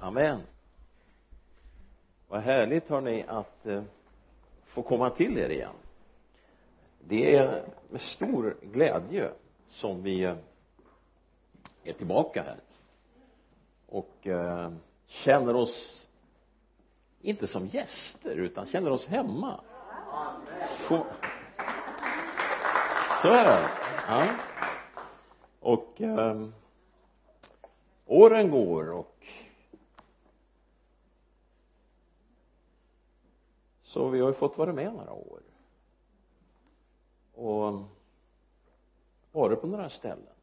amen. 0.00 0.40
Vad 2.28 2.40
härligt 2.40 2.88
hörni 2.88 3.24
att 3.28 3.66
eh, 3.66 3.82
få 4.64 4.82
komma 4.82 5.10
till 5.10 5.38
er 5.38 5.48
igen. 5.48 5.74
Det 7.00 7.36
är 7.36 7.64
med 7.90 8.00
stor 8.00 8.56
glädje 8.62 9.30
som 9.66 10.02
vi 10.02 10.24
eh, 10.24 10.36
är 11.84 11.92
tillbaka 11.92 12.42
här. 12.42 12.60
Och 13.86 14.26
eh, 14.26 14.72
känner 15.06 15.56
oss 15.56 16.06
inte 17.20 17.46
som 17.46 17.66
gäster 17.66 18.36
utan 18.36 18.66
känner 18.66 18.90
oss 18.90 19.06
hemma. 19.06 19.60
Få... 20.88 21.06
så 23.22 23.28
är 23.28 23.44
det. 23.44 23.68
Ja. 24.08 24.28
Och 25.60 26.00
eh, 26.00 26.48
åren 28.06 28.50
går 28.50 28.90
och 28.90 29.26
så 33.90 34.08
vi 34.08 34.20
har 34.20 34.28
ju 34.28 34.34
fått 34.34 34.58
vara 34.58 34.72
med 34.72 34.94
några 34.94 35.12
år. 35.12 35.40
Och 37.34 37.82
varit 39.32 39.60
på 39.60 39.66
några 39.66 39.90
ställen 39.90 40.34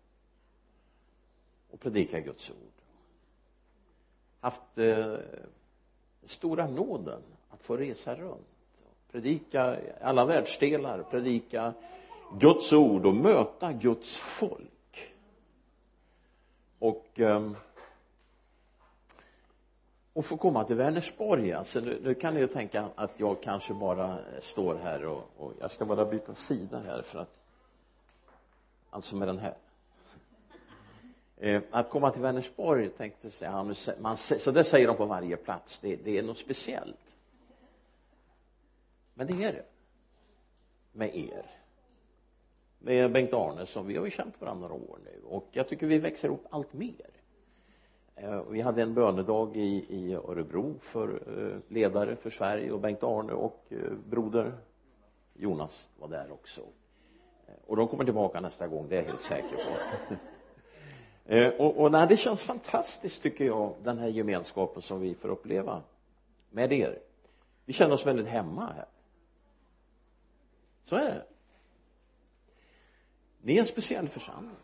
och 1.71 1.79
predikat 1.79 2.23
Guds 2.23 2.49
ord. 2.49 2.57
Haft 4.39 4.77
eh, 4.77 5.15
stora 6.25 6.67
nåden 6.67 7.21
att 7.49 7.63
få 7.63 7.77
resa 7.77 8.15
runt 8.15 8.47
predika 9.11 9.81
i 9.81 9.91
alla 10.01 10.25
världsdelar 10.25 11.03
predika 11.03 11.73
Guds 12.39 12.73
ord 12.73 13.05
och 13.05 13.15
möta 13.15 13.73
Guds 13.73 14.17
folk. 14.39 15.13
Och 16.79 17.19
eh, 17.19 17.51
och 20.17 20.25
få 20.25 20.37
komma 20.37 20.63
till 20.63 20.75
Vänersborg 20.75 21.53
alltså 21.53 21.79
nu, 21.79 21.99
nu 22.03 22.13
kan 22.13 22.33
ni 22.33 22.39
ju 22.39 22.47
tänka 22.47 22.89
att 22.95 23.19
jag 23.19 23.41
kanske 23.41 23.73
bara 23.73 24.19
står 24.41 24.75
här 24.75 25.05
och, 25.05 25.23
och 25.37 25.53
jag 25.59 25.71
ska 25.71 25.85
bara 25.85 26.05
byta 26.05 26.35
sida 26.35 26.79
här 26.79 27.01
för 27.01 27.19
att 27.19 27.29
alltså 28.89 29.15
med 29.15 29.27
den 29.27 29.37
här. 29.37 29.57
Eh, 31.37 31.61
att 31.71 31.89
komma 31.89 32.11
till 32.11 32.21
Vänersborg 32.21 32.89
tänkte 32.89 33.29
jag 33.39 33.73
ja, 33.85 33.95
man, 33.99 34.17
så 34.17 34.51
det 34.51 34.63
säger 34.63 34.87
de 34.87 34.97
på 34.97 35.05
varje 35.05 35.37
plats. 35.37 35.79
Det, 35.81 35.95
det 35.95 36.17
är 36.17 36.23
något 36.23 36.37
speciellt. 36.37 37.15
Men 39.13 39.27
det 39.27 39.43
är 39.43 39.53
det. 39.53 39.65
Med 40.91 41.15
er. 41.15 41.45
Med 42.79 43.11
Bengt-Arne 43.11 43.65
som 43.65 43.87
vi 43.87 43.97
har 43.97 44.05
ju 44.05 44.11
känt 44.11 44.41
varandra 44.41 44.67
några 44.67 44.83
år 44.91 44.99
nu. 45.03 45.21
Och 45.23 45.47
jag 45.51 45.67
tycker 45.67 45.87
vi 45.87 45.99
växer 45.99 46.29
upp 46.29 46.45
allt 46.49 46.73
mer. 46.73 47.16
Eh, 48.19 48.41
vi 48.49 48.61
hade 48.61 48.81
en 48.81 48.93
bönedag 48.93 49.55
i, 49.55 49.85
i 49.89 50.15
Örebro 50.15 50.79
för 50.79 51.21
eh, 51.27 51.73
ledare 51.73 52.15
för 52.15 52.29
Sverige 52.29 52.71
och 52.71 52.79
Bengt-Arne 52.79 53.33
och 53.33 53.65
eh, 53.69 53.91
broder 54.09 54.57
Jonas 55.33 55.87
var 55.99 56.07
där 56.07 56.31
också. 56.31 56.61
Och 57.67 57.75
de 57.75 57.87
kommer 57.87 58.03
tillbaka 58.03 58.41
nästa 58.41 58.67
gång 58.67 58.89
det 58.89 58.95
är 58.95 58.99
jag 58.99 59.05
helt 59.05 59.21
säker 59.21 59.55
på. 59.55 60.15
Och, 61.57 61.77
och 61.77 61.91
nej, 61.91 62.07
det 62.07 62.17
känns 62.17 62.43
fantastiskt 62.43 63.23
tycker 63.23 63.45
jag 63.45 63.73
den 63.83 63.97
här 63.97 64.07
gemenskapen 64.07 64.81
som 64.81 64.99
vi 64.99 65.15
får 65.15 65.29
uppleva 65.29 65.81
med 66.49 66.73
er. 66.73 66.99
Vi 67.65 67.73
känner 67.73 67.93
oss 67.93 68.05
väldigt 68.05 68.27
hemma 68.27 68.73
här. 68.75 68.85
Så 70.83 70.95
är 70.95 71.05
det. 71.05 71.25
Ni 73.41 73.55
är 73.55 73.59
en 73.59 73.65
speciell 73.65 74.09
församling 74.09 74.55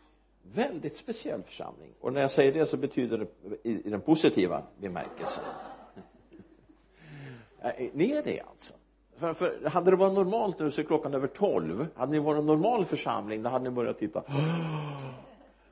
väldigt 0.52 0.96
speciell 0.96 1.42
församling. 1.42 1.92
Och 2.00 2.12
när 2.12 2.20
jag 2.20 2.30
säger 2.30 2.52
det 2.52 2.66
så 2.66 2.76
betyder 2.76 3.18
det 3.18 3.26
i, 3.62 3.86
i 3.86 3.90
den 3.90 4.00
positiva 4.00 4.62
bemärkelsen. 4.78 5.44
Ni 7.92 8.10
är 8.10 8.22
det 8.22 8.40
alltså. 8.40 8.74
För, 9.16 9.34
för 9.34 9.68
hade 9.68 9.90
det 9.90 9.96
varit 9.96 10.14
normalt 10.14 10.58
nu 10.58 10.70
så 10.70 10.80
är 10.80 10.84
klockan 10.84 11.14
över 11.14 11.26
tolv. 11.26 11.86
Hade 11.94 12.12
ni 12.12 12.18
varit 12.18 12.38
en 12.38 12.46
normal 12.46 12.84
församling 12.84 13.42
då 13.42 13.50
hade 13.50 13.64
ni 13.64 13.70
börjat 13.70 13.98
titta. 13.98 14.22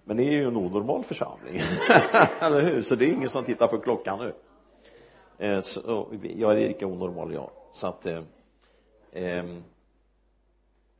Men 0.04 0.16
ni 0.16 0.28
är 0.28 0.32
ju 0.32 0.48
en 0.48 0.56
onormal 0.56 1.04
församling. 1.04 1.56
Eller 2.40 2.62
hur? 2.62 2.82
Så 2.82 2.94
det 2.94 3.04
är 3.04 3.12
ingen 3.12 3.30
som 3.30 3.44
tittar 3.44 3.66
på 3.66 3.78
klockan 3.78 4.18
nu. 4.18 4.34
Eh, 5.46 5.60
så, 5.60 6.08
jag 6.22 6.52
är 6.52 6.68
lika 6.68 6.86
onormal 6.86 7.32
jag. 7.32 7.50
Så 7.70 7.86
att 7.86 8.06
eh, 8.06 8.22
eh, 9.12 9.44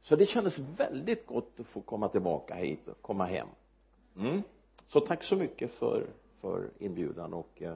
så 0.03 0.17
det 0.17 0.27
kändes 0.27 0.59
väldigt 0.59 1.27
gott 1.27 1.53
att 1.61 1.67
få 1.67 1.81
komma 1.81 2.09
tillbaka 2.09 2.55
hit 2.55 2.89
och 2.89 3.03
komma 3.03 3.25
hem 3.25 3.49
mm. 4.17 4.43
så 4.89 5.01
tack 5.01 5.25
så 5.25 5.37
mycket 5.37 5.71
för 5.71 6.07
för 6.41 6.71
inbjudan 6.79 7.35
och 7.35 7.63
eh, 7.63 7.75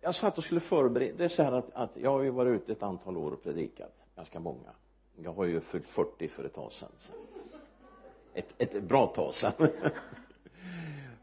jag 0.00 0.14
satt 0.14 0.38
och 0.38 0.44
skulle 0.44 0.60
förbereda 0.60 1.18
det 1.18 1.24
är 1.24 1.28
så 1.28 1.42
här 1.42 1.52
att, 1.52 1.70
att 1.74 1.96
jag 1.96 2.10
har 2.10 2.22
ju 2.22 2.30
varit 2.30 2.62
ute 2.62 2.72
ett 2.72 2.82
antal 2.82 3.16
år 3.16 3.32
och 3.32 3.42
predikat 3.42 3.92
ganska 4.16 4.40
många. 4.40 4.70
Jag 5.16 5.32
har 5.32 5.44
ju 5.44 5.60
fyllt 5.60 5.88
40 5.88 6.28
för 6.28 6.44
ett 6.44 6.54
tag 6.54 6.72
sedan 6.72 6.90
ett, 8.34 8.54
ett 8.58 8.82
bra 8.82 9.06
tag 9.06 9.34
sedan. 9.34 9.52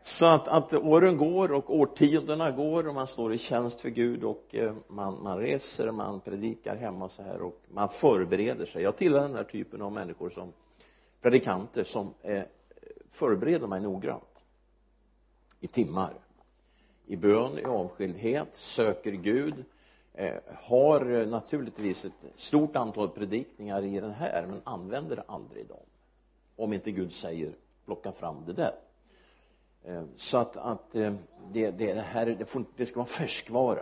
Så 0.02 0.26
att, 0.26 0.48
att 0.48 0.74
åren 0.74 1.18
går 1.18 1.52
och 1.52 1.76
årtiondena 1.76 2.52
går 2.52 2.88
och 2.88 2.96
man 2.96 3.08
står 3.08 3.34
i 3.34 3.38
tjänst 3.38 3.82
för 3.82 3.90
Gud 3.90 4.24
och 4.24 4.56
eh, 4.56 4.76
man, 4.88 5.24
man 5.24 5.38
reser, 5.38 5.92
man 5.92 6.20
predikar 6.20 6.76
hemma 6.76 7.10
så 7.10 7.22
här 7.24 7.42
och 7.42 7.62
man 7.68 7.90
förbereder 7.90 8.66
sig. 8.66 8.84
Jag 8.84 8.98
tillhör 8.98 9.22
den 9.22 9.36
här 9.36 9.44
typen 9.44 9.82
av 9.82 9.92
människor 9.92 10.30
som 10.30 10.54
predikanter 11.22 11.84
som 11.84 12.14
eh, 12.22 12.44
förbereder 13.12 13.68
mig 13.68 13.82
noggrant. 13.82 14.44
I 15.60 15.68
timmar. 15.68 16.14
I 17.06 17.16
bön, 17.16 17.60
i 17.60 17.64
avskildhet, 17.64 18.56
söker 18.56 19.12
Gud. 19.12 19.66
Eh, 20.14 20.36
har 20.56 21.12
eh, 21.12 21.28
naturligtvis 21.28 22.06
ett 22.06 22.26
stort 22.36 22.76
antal 22.76 23.10
predikningar 23.10 23.84
i 23.84 24.00
den 24.00 24.12
här 24.12 24.48
men 24.48 24.62
använder 24.64 25.24
aldrig 25.28 25.68
dem. 25.68 25.86
Om 26.56 26.74
inte 26.74 26.92
Gud 26.92 27.14
säger 27.14 27.56
plocka 27.86 28.12
fram 28.12 28.46
det 28.46 28.54
där. 28.54 28.76
Så 30.18 30.38
att, 30.38 30.58
att 30.58 30.92
det, 31.52 31.72
det 31.72 31.94
här 31.94 32.26
det, 32.26 32.46
får, 32.46 32.66
det 32.76 32.86
ska 32.86 33.00
vara 33.00 33.08
färskvara. 33.08 33.82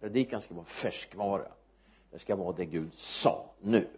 Predikan 0.00 0.40
ska 0.40 0.54
vara 0.54 0.64
färskvara. 0.64 1.48
Det 2.10 2.18
ska 2.18 2.36
vara 2.36 2.52
det 2.52 2.64
Gud 2.64 2.94
sa 2.94 3.50
nu. 3.60 3.88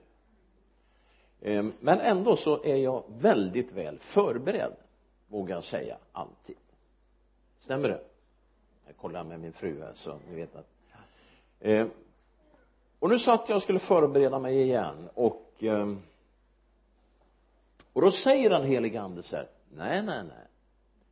Ehm, 1.43 1.73
men 1.81 2.01
ändå 2.01 2.37
så 2.37 2.63
är 2.65 2.77
jag 2.77 3.05
väldigt 3.09 3.73
väl 3.73 3.99
förberedd 3.99 4.73
vågar 5.29 5.55
jag 5.55 5.65
säga 5.65 5.97
alltid. 6.13 6.57
Stämmer 7.59 7.89
det? 7.89 8.01
Jag 8.87 8.97
kollar 8.97 9.25
med 9.25 9.41
min 9.41 9.53
fru 9.53 9.81
här 9.81 9.93
så 9.95 10.19
ni 10.29 10.35
vet 10.35 10.57
att 10.57 10.67
ehm, 11.61 11.91
och 12.99 13.11
nu 13.11 13.19
satt 13.19 13.49
jag 13.49 13.57
och 13.57 13.63
skulle 13.63 13.79
förbereda 13.79 14.39
mig 14.39 14.61
igen 14.63 15.09
och 15.15 15.55
ehm, 15.61 16.03
och 17.93 18.03
då 18.03 18.11
säger 18.11 18.51
den 18.51 18.65
helige 18.65 19.01
ande 19.01 19.23
så 19.23 19.37
här 19.37 19.49
nej 19.71 20.03
nej 20.03 20.25
nej. 20.25 20.47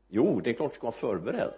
Jo 0.08 0.40
det 0.40 0.50
är 0.50 0.54
klart 0.54 0.72
du 0.72 0.76
ska 0.76 0.86
vara 0.86 0.96
förberedd. 0.96 1.54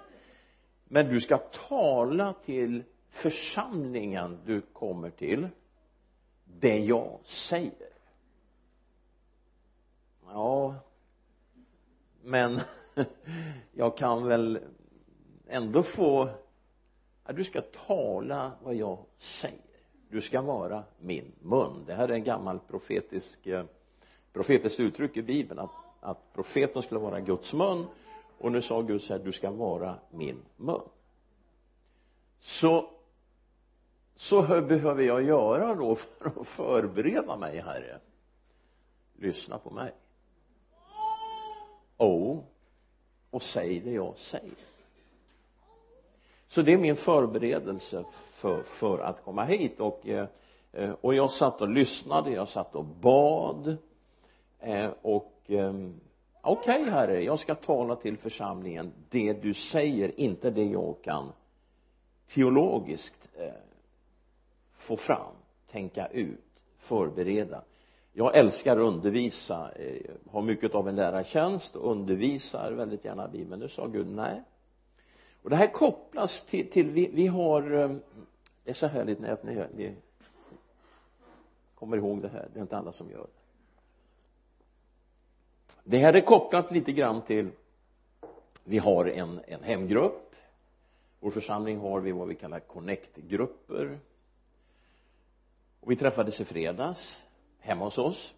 Men 0.85 1.09
du 1.09 1.21
ska 1.21 1.39
tala 1.69 2.33
till 2.45 2.83
församlingen 3.11 4.39
du 4.47 4.61
kommer 4.61 5.11
till 5.11 5.49
det 6.45 6.79
jag 6.79 7.19
säger 7.25 7.90
ja. 10.33 10.75
Men 12.23 12.61
jag 13.73 13.97
kan 13.97 14.27
väl 14.27 14.59
ändå 15.47 15.83
få 15.83 16.29
ja, 17.27 17.33
du 17.33 17.45
ska 17.45 17.61
tala 17.87 18.53
vad 18.63 18.75
jag 18.75 18.99
säger. 19.19 19.59
Du 20.09 20.21
ska 20.21 20.41
vara 20.41 20.85
min 20.99 21.33
mun. 21.43 21.85
Det 21.87 21.95
här 21.95 22.09
är 22.09 22.13
en 22.13 22.25
gammal 22.25 22.59
profetisk 22.59 23.47
eh, 23.47 23.65
profetiskt 24.33 24.81
uttryck 24.81 25.17
i 25.17 25.23
bibeln 25.23 25.61
att, 25.61 25.71
att 26.01 26.33
profeten 26.33 26.83
skulle 26.83 27.01
vara 27.01 27.21
Guds 27.21 27.53
mun. 27.53 27.87
Och 28.39 28.53
nu 28.53 28.63
sa 28.63 28.83
Gud 28.83 29.03
så 29.03 29.13
här 29.13 29.25
du 29.25 29.33
ska 29.33 29.51
vara 29.51 29.99
min 30.11 30.43
mun. 30.57 30.81
Så 32.41 32.91
så 34.17 34.43
behöver 34.43 35.03
jag 35.03 35.23
göra 35.23 35.75
då 35.75 35.95
för 36.19 36.41
att 36.41 36.47
förbereda 36.47 37.37
mig 37.37 37.59
herre? 37.59 37.99
Lyssna 39.17 39.59
på 39.59 39.71
mig. 39.71 39.93
O 42.01 42.45
och 43.31 43.43
säg 43.43 43.81
det 43.81 43.93
jag 43.93 44.19
säger. 44.19 44.55
Så 46.47 46.63
det 46.63 46.73
är 46.73 46.79
min 46.79 46.97
förberedelse 46.97 48.05
för, 48.33 48.63
för 48.63 48.99
att 48.99 49.25
komma 49.25 49.45
hit. 49.45 49.81
Och 49.81 50.09
eh, 50.09 50.29
och 51.01 51.15
jag 51.15 51.31
satt 51.31 51.61
och 51.61 51.69
lyssnade 51.69 52.31
jag 52.31 52.49
satt 52.49 52.75
och 52.75 52.85
bad. 52.85 53.77
Eh, 54.59 54.91
och 55.03 55.33
eh, 55.47 55.73
okej 56.43 56.81
okay, 56.83 56.91
herre 56.91 57.23
jag 57.23 57.39
ska 57.39 57.55
tala 57.55 57.97
till 57.97 58.19
församlingen. 58.19 58.93
Det 59.09 59.33
du 59.33 59.55
säger 59.55 60.21
inte 60.21 60.51
det 60.51 60.65
jag 60.65 60.97
kan 61.03 61.33
teologiskt 62.35 63.29
få 64.73 64.97
fram 64.97 65.35
tänka 65.71 66.07
ut 66.07 66.41
förbereda 66.79 67.63
jag 68.13 68.37
älskar 68.37 68.77
att 68.77 68.95
undervisa. 68.95 69.73
Eh, 69.73 70.11
har 70.31 70.43
mycket 70.43 70.75
av 70.75 70.89
en 70.89 70.97
lärartjänst 70.97 71.77
och 71.77 71.91
undervisar 71.91 72.73
väldigt 72.73 73.05
gärna 73.05 73.29
bibeln 73.29 73.61
nu 73.61 73.69
sa 73.69 73.87
Gud 73.87 74.07
nej. 74.07 74.43
Och 75.43 75.51
det 75.51 75.57
här 75.57 75.73
kopplas 75.73 76.45
till, 76.47 76.71
till 76.71 76.91
vi, 76.91 77.11
vi 77.13 77.27
har 77.27 77.73
eh, 77.73 77.97
det 78.65 78.71
är 78.71 78.75
så 78.75 78.87
härligt 78.87 79.21
när 79.21 79.39
ni, 79.43 79.67
ni 79.75 79.95
kommer 81.75 81.97
ihåg 81.97 82.23
det 82.23 82.29
här. 82.29 82.49
Det 82.53 82.59
är 82.59 82.63
inte 82.63 82.77
alla 82.77 82.93
som 82.93 83.11
gör. 83.11 83.27
Det 85.85 85.91
det 85.91 85.99
här 85.99 86.15
är 86.15 86.21
kopplat 86.21 86.71
lite 86.71 86.93
grann 86.93 87.23
till 87.23 87.51
vi 88.65 88.79
har 88.79 89.05
en, 89.05 89.41
en 89.47 89.63
hemgrupp. 89.63 90.35
Vår 91.21 91.31
församling 91.31 91.79
har 91.79 92.01
vi 92.01 92.13
vad 92.13 92.29
vi 92.29 92.35
kallar 92.35 92.61
connect-grupper. 92.61 93.99
Och 95.81 95.91
vi 95.91 95.97
träffades 95.97 96.41
i 96.41 96.45
fredags 96.45 97.23
hemma 97.61 97.85
hos 97.85 97.99
oss. 97.99 98.35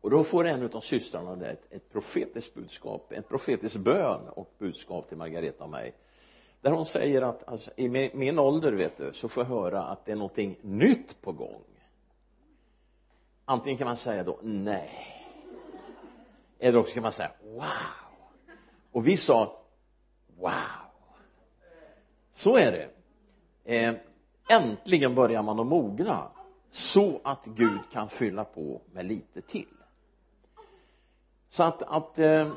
Och 0.00 0.10
då 0.10 0.24
får 0.24 0.44
en 0.44 0.72
av 0.72 0.80
systrarna 0.80 1.36
där 1.36 1.52
ett, 1.52 1.72
ett 1.72 1.92
profetiskt 1.92 2.54
budskap, 2.54 3.12
en 3.12 3.22
profetisk 3.22 3.76
bön 3.76 4.28
och 4.28 4.54
budskap 4.58 5.08
till 5.08 5.16
Margareta 5.16 5.64
och 5.64 5.70
mig. 5.70 5.94
Där 6.60 6.70
hon 6.70 6.86
säger 6.86 7.22
att 7.22 7.48
alltså, 7.48 7.70
i 7.76 7.88
min, 7.88 8.10
min 8.14 8.38
ålder 8.38 8.72
vet 8.72 8.96
du 8.96 9.12
så 9.12 9.28
får 9.28 9.42
jag 9.42 9.48
höra 9.48 9.82
att 9.82 10.04
det 10.04 10.12
är 10.12 10.16
någonting 10.16 10.58
nytt 10.62 11.22
på 11.22 11.32
gång. 11.32 11.64
Antingen 13.44 13.78
kan 13.78 13.86
man 13.86 13.96
säga 13.96 14.24
då 14.24 14.38
nej. 14.42 14.90
Eller 16.58 16.78
också 16.78 16.94
kan 16.94 17.02
man 17.02 17.12
säga 17.12 17.30
wow. 17.42 17.62
Och 18.92 19.08
vi 19.08 19.16
sa 19.16 19.62
wow. 20.38 20.52
Så 22.32 22.56
är 22.56 22.72
det. 22.72 22.90
Eh, 23.76 23.94
äntligen 24.48 25.14
börjar 25.14 25.42
man 25.42 25.60
att 25.60 25.66
mogna 25.66 26.30
så 26.72 27.20
att 27.24 27.44
Gud 27.44 27.80
kan 27.92 28.08
fylla 28.08 28.44
på 28.44 28.80
med 28.92 29.06
lite 29.06 29.42
till. 29.42 29.66
Så 31.48 31.62
att, 31.62 31.82
att 31.82 32.18
eh, 32.18 32.52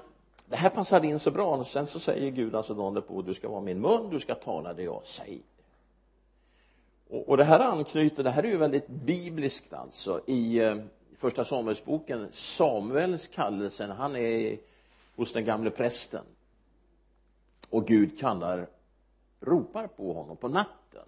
det 0.46 0.56
här 0.56 0.70
passade 0.70 1.08
in 1.08 1.20
så 1.20 1.32
bra. 1.32 1.58
Och 1.58 1.68
sen 1.68 1.88
så 1.88 2.00
säger 2.00 2.32
Gud 2.32 2.56
alltså 2.56 2.74
dagen 2.74 3.02
på 3.02 3.22
du 3.22 3.34
ska 3.34 3.50
vara 3.50 3.62
min 3.62 3.82
mun, 3.82 4.10
du 4.10 4.20
ska 4.20 4.36
tala 4.36 4.74
det 4.74 4.84
jag 4.84 5.06
säger. 5.06 5.42
Och, 7.10 7.30
och 7.30 7.38
det 7.38 7.44
här 7.44 7.60
anknyter, 7.60 8.24
det 8.24 8.30
här 8.30 8.44
är 8.44 8.48
ju 8.48 8.58
väldigt 8.58 8.88
bibliskt 8.88 9.74
alltså. 9.74 10.22
I 10.28 10.60
eh, 10.60 10.78
första 11.18 11.46
Samuelsboken 11.46 12.28
Samuels 12.32 13.28
kallelsen 13.28 13.92
han 13.92 14.16
är 14.16 14.58
hos 15.16 15.34
den 15.34 15.46
gamle 15.46 15.70
prästen. 15.70 16.26
Och 17.70 17.88
Gud 17.88 18.20
kallar 18.20 18.68
ropar 19.40 19.88
på 19.88 20.14
honom 20.14 20.38
på 20.38 20.48
natten. 20.48 21.06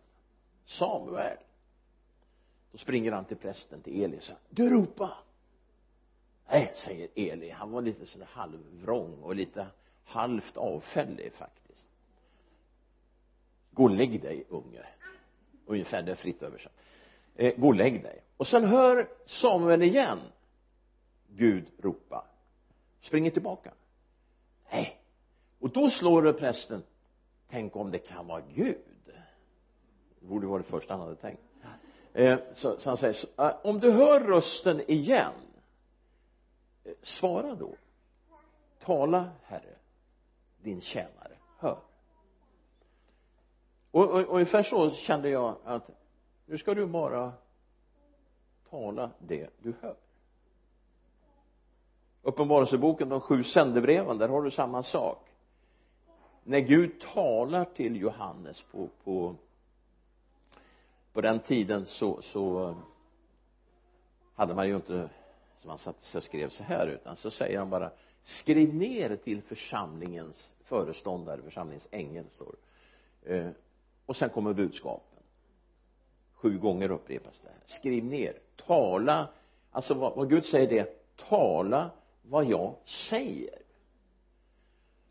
Samuel 0.65 1.37
då 2.77 2.81
springer 2.81 3.11
han 3.11 3.25
till 3.25 3.37
prästen 3.37 3.81
till 3.81 4.03
Eli 4.03 4.17
och 4.17 4.23
säger 4.23 4.39
du 4.49 4.69
ropa! 4.69 5.17
Nej 6.49 6.71
säger 6.75 7.09
Eli. 7.15 7.49
Han 7.49 7.71
var 7.71 7.81
lite 7.81 8.05
sådär 8.05 8.27
halvvrång 8.31 9.23
och 9.23 9.35
lite 9.35 9.67
halvt 10.05 10.57
avfällig 10.57 11.33
faktiskt. 11.33 11.85
Gå 13.71 13.83
och 13.83 13.89
lägg 13.89 14.21
dig 14.21 14.45
unge. 14.49 14.85
Ungefär 15.65 16.01
det 16.01 16.11
är 16.11 16.15
fritt 16.15 16.43
översatt 16.43 16.73
eh, 17.35 17.55
gå 17.57 17.67
och 17.67 17.75
lägg 17.75 18.03
dig. 18.03 18.23
Och 18.37 18.47
sen 18.47 18.63
hör 18.63 19.09
Samuel 19.25 19.83
igen. 19.83 20.19
Gud 21.27 21.65
ropa 21.79 22.25
springer 23.01 23.31
tillbaka. 23.31 23.73
Nej. 24.71 25.01
Och 25.59 25.69
då 25.69 25.89
slår 25.89 26.21
det 26.21 26.33
prästen. 26.33 26.83
Tänk 27.49 27.75
om 27.75 27.91
det 27.91 27.99
kan 27.99 28.27
vara 28.27 28.43
Gud? 28.55 28.77
Det 30.19 30.25
borde 30.25 30.47
vara 30.47 30.57
det 30.57 30.69
första 30.69 30.93
han 30.93 31.01
hade 31.01 31.15
tänkt 31.15 31.41
eh, 32.17 32.39
så, 32.53 32.79
så 32.79 32.89
han 32.89 32.97
säger 32.97 33.13
så, 33.13 33.27
eh, 33.37 33.55
om 33.63 33.79
du 33.79 33.91
hör 33.91 34.19
rösten 34.19 34.91
igen 34.91 35.33
eh, 36.83 36.91
svara 37.01 37.55
då. 37.55 37.75
Tala 38.79 39.29
herre 39.43 39.75
din 40.61 40.81
tjänare. 40.81 41.37
Hör. 41.57 41.79
Och, 43.91 44.03
och, 44.03 44.19
och 44.19 44.33
ungefär 44.33 44.63
så 44.63 44.89
kände 44.89 45.29
jag 45.29 45.55
att 45.63 45.89
nu 46.45 46.57
ska 46.57 46.73
du 46.73 46.85
bara 46.85 47.33
tala 48.69 49.11
det 49.19 49.49
du 49.57 49.73
hör. 49.81 49.95
Uppenbarelseboken 52.21 53.09
de 53.09 53.21
sju 53.21 53.43
sändebreven 53.43 54.17
där 54.17 54.29
har 54.29 54.41
du 54.41 54.51
samma 54.51 54.83
sak. 54.83 55.27
När 56.43 56.59
Gud 56.59 56.99
talar 56.99 57.65
till 57.65 57.95
Johannes 57.95 58.61
på, 58.61 58.89
på 59.03 59.35
på 61.17 61.21
den 61.21 61.39
tiden 61.39 61.85
så, 61.85 62.21
så 62.21 62.75
hade 64.35 64.55
man 64.55 64.67
ju 64.67 64.75
inte 64.75 65.09
som 65.57 65.67
man 65.67 65.77
satt 65.77 66.15
och 66.15 66.23
skrev 66.23 66.49
så 66.49 66.63
här 66.63 66.87
utan 66.87 67.15
så 67.15 67.31
säger 67.31 67.59
han 67.59 67.69
bara 67.69 67.91
skriv 68.23 68.75
ner 68.75 69.15
till 69.15 69.41
församlingens 69.41 70.51
föreståndare, 70.63 71.41
församlingens 71.41 71.87
ängel 71.91 72.25
står 72.29 72.55
eh, 73.23 73.49
och 74.05 74.15
sen 74.15 74.29
kommer 74.29 74.53
budskapen. 74.53 75.19
Sju 76.33 76.59
gånger 76.59 76.91
upprepas 76.91 77.39
det 77.43 77.49
här. 77.49 77.61
Skriv 77.65 78.05
ner 78.05 78.39
tala. 78.55 79.27
Alltså 79.71 79.93
vad, 79.93 80.15
vad 80.15 80.29
Gud 80.29 80.45
säger 80.45 80.69
det 80.69 81.15
tala 81.15 81.89
vad 82.21 82.45
jag 82.45 82.75
säger. 82.85 83.59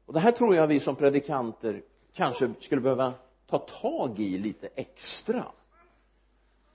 Och 0.06 0.12
det 0.12 0.20
här 0.20 0.32
tror 0.32 0.56
jag 0.56 0.66
vi 0.66 0.80
som 0.80 0.96
predikanter 0.96 1.82
kanske 2.14 2.54
skulle 2.60 2.80
behöva 2.80 3.14
ta 3.46 3.58
tag 3.58 4.18
i 4.18 4.38
lite 4.38 4.68
extra 4.74 5.52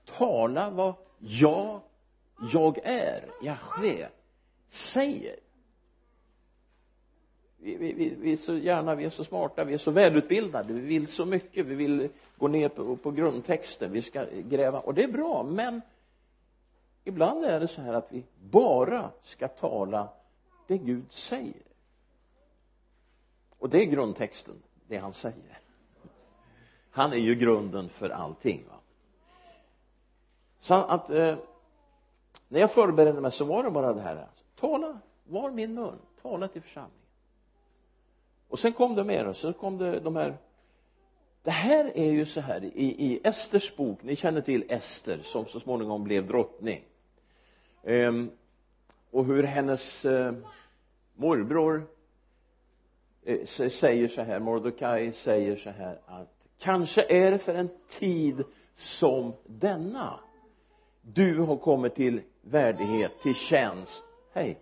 tala 0.04 0.70
vad 0.70 0.94
jag 1.18 1.80
jag 2.52 2.78
är 2.84 3.28
Jahve 3.42 4.08
säger. 4.68 5.36
Vi, 7.58 7.76
vi, 7.76 7.92
vi, 7.92 8.14
vi 8.14 8.32
är 8.32 8.36
så 8.36 8.54
gärna, 8.54 8.94
vi 8.94 9.04
är 9.04 9.10
så 9.10 9.24
smarta, 9.24 9.64
vi 9.64 9.74
är 9.74 9.78
så 9.78 9.90
välutbildade, 9.90 10.72
vi 10.72 10.80
vill 10.80 11.06
så 11.06 11.26
mycket, 11.26 11.66
vi 11.66 11.74
vill 11.74 12.08
gå 12.36 12.48
ner 12.48 12.68
på, 12.68 12.96
på 12.96 13.10
grundtexten, 13.10 13.92
vi 13.92 14.02
ska 14.02 14.26
gräva, 14.30 14.80
och 14.80 14.94
det 14.94 15.04
är 15.04 15.12
bra, 15.12 15.42
men 15.42 15.80
ibland 17.04 17.44
är 17.44 17.60
det 17.60 17.68
så 17.68 17.82
här 17.82 17.92
att 17.92 18.12
vi 18.12 18.24
bara 18.40 19.10
ska 19.22 19.48
tala 19.48 20.08
det 20.66 20.78
Gud 20.78 21.12
säger. 21.12 21.62
Och 23.58 23.68
det 23.68 23.78
är 23.78 23.84
grundtexten, 23.84 24.62
det 24.86 24.96
han 24.96 25.14
säger. 25.14 25.58
Han 26.90 27.12
är 27.12 27.16
ju 27.16 27.34
grunden 27.34 27.88
för 27.88 28.10
allting 28.10 28.64
va? 28.68 28.81
Så 30.62 30.74
att 30.74 31.10
eh, 31.10 31.36
när 32.48 32.60
jag 32.60 32.72
förberedde 32.72 33.20
mig 33.20 33.32
så 33.32 33.44
var 33.44 33.64
det 33.64 33.70
bara 33.70 33.92
det 33.92 34.00
här. 34.00 34.16
Alltså, 34.16 34.44
tala, 34.60 34.98
var 35.24 35.50
min 35.50 35.74
mun, 35.74 35.98
tala 36.22 36.48
till 36.48 36.62
församlingen. 36.62 36.98
Och 38.48 38.58
sen 38.58 38.72
kom 38.72 38.94
det 38.94 39.04
mer 39.04 39.26
och 39.26 39.36
så 39.36 39.52
kom 39.52 39.78
det 39.78 40.00
de 40.00 40.16
här. 40.16 40.36
Det 41.42 41.50
här 41.50 41.92
är 41.94 42.10
ju 42.10 42.26
så 42.26 42.40
här 42.40 42.64
i, 42.64 42.84
i 42.84 43.20
Esters 43.24 43.76
bok, 43.76 44.02
ni 44.02 44.16
känner 44.16 44.40
till 44.40 44.64
Ester 44.68 45.18
som 45.22 45.46
så 45.46 45.60
småningom 45.60 46.04
blev 46.04 46.26
drottning. 46.26 46.84
Ehm, 47.82 48.30
och 49.10 49.24
hur 49.24 49.42
hennes 49.42 50.04
eh, 50.04 50.34
morbror 51.14 51.86
eh, 53.22 53.46
säger 53.68 54.08
så 54.08 54.22
här, 54.22 54.40
Mordecai 54.40 55.12
säger 55.12 55.56
så 55.56 55.70
här 55.70 56.00
att 56.06 56.34
kanske 56.58 57.02
är 57.02 57.30
det 57.30 57.38
för 57.38 57.54
en 57.54 57.70
tid 57.88 58.44
som 58.74 59.32
denna 59.46 60.20
du 61.02 61.38
har 61.38 61.56
kommit 61.56 61.94
till 61.94 62.20
värdighet, 62.40 63.12
till 63.22 63.34
tjänst. 63.34 64.04
Hej. 64.32 64.58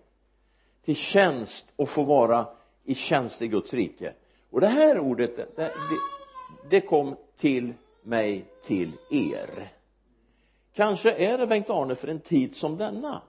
Till 0.85 0.97
tjänst 0.97 1.73
och 1.77 1.89
få 1.89 2.03
vara 2.03 2.47
i 2.85 2.95
tjänst 2.95 3.43
i 3.43 3.49
Guds 3.49 3.75
rike. 3.75 4.15
Och 4.51 4.61
det 4.61 4.69
här 4.69 4.99
ordet 4.99 5.37
det, 5.37 5.47
det, 5.57 5.73
det 6.71 6.81
kom 6.81 7.17
till 7.37 7.75
mig 8.03 8.45
till 8.65 8.93
er. 9.11 9.73
Kanske 10.73 11.13
är 11.13 11.39
det 11.39 11.47
Bengt-Arne 11.47 11.95
för 11.95 12.09
en 12.09 12.21
tid 12.21 12.57
som 12.57 12.77
denna. 12.77 13.23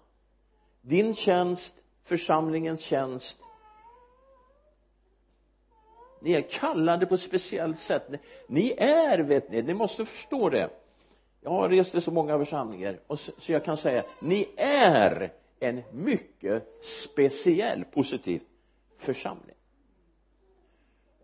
Din 0.82 1.16
tjänst 1.16 1.76
församlingens 2.04 2.82
tjänst. 2.82 3.40
Ni 6.22 6.34
är 6.34 6.42
kallade 6.42 7.06
på 7.06 7.16
ett 7.16 7.22
speciellt 7.22 7.80
sätt. 7.80 8.08
Ni 8.48 8.72
är 8.78 9.20
vet 9.20 9.52
ni, 9.52 9.62
ni 9.62 9.74
måste 9.74 10.06
förstå 10.06 10.50
det 10.50 10.70
jag 11.42 11.52
har 11.52 11.70
rest 11.70 11.96
i 11.96 12.02
så 12.02 12.12
många 12.12 12.38
församlingar 12.38 13.00
och 13.08 13.20
så, 13.20 13.32
så 13.38 13.52
jag 13.52 13.66
kan 13.66 13.78
säga 13.78 14.04
ni 14.20 14.48
är 14.58 15.32
en 15.60 15.84
mycket 15.92 16.64
speciell 16.82 17.86
positiv 17.86 18.42
församling. 18.98 19.56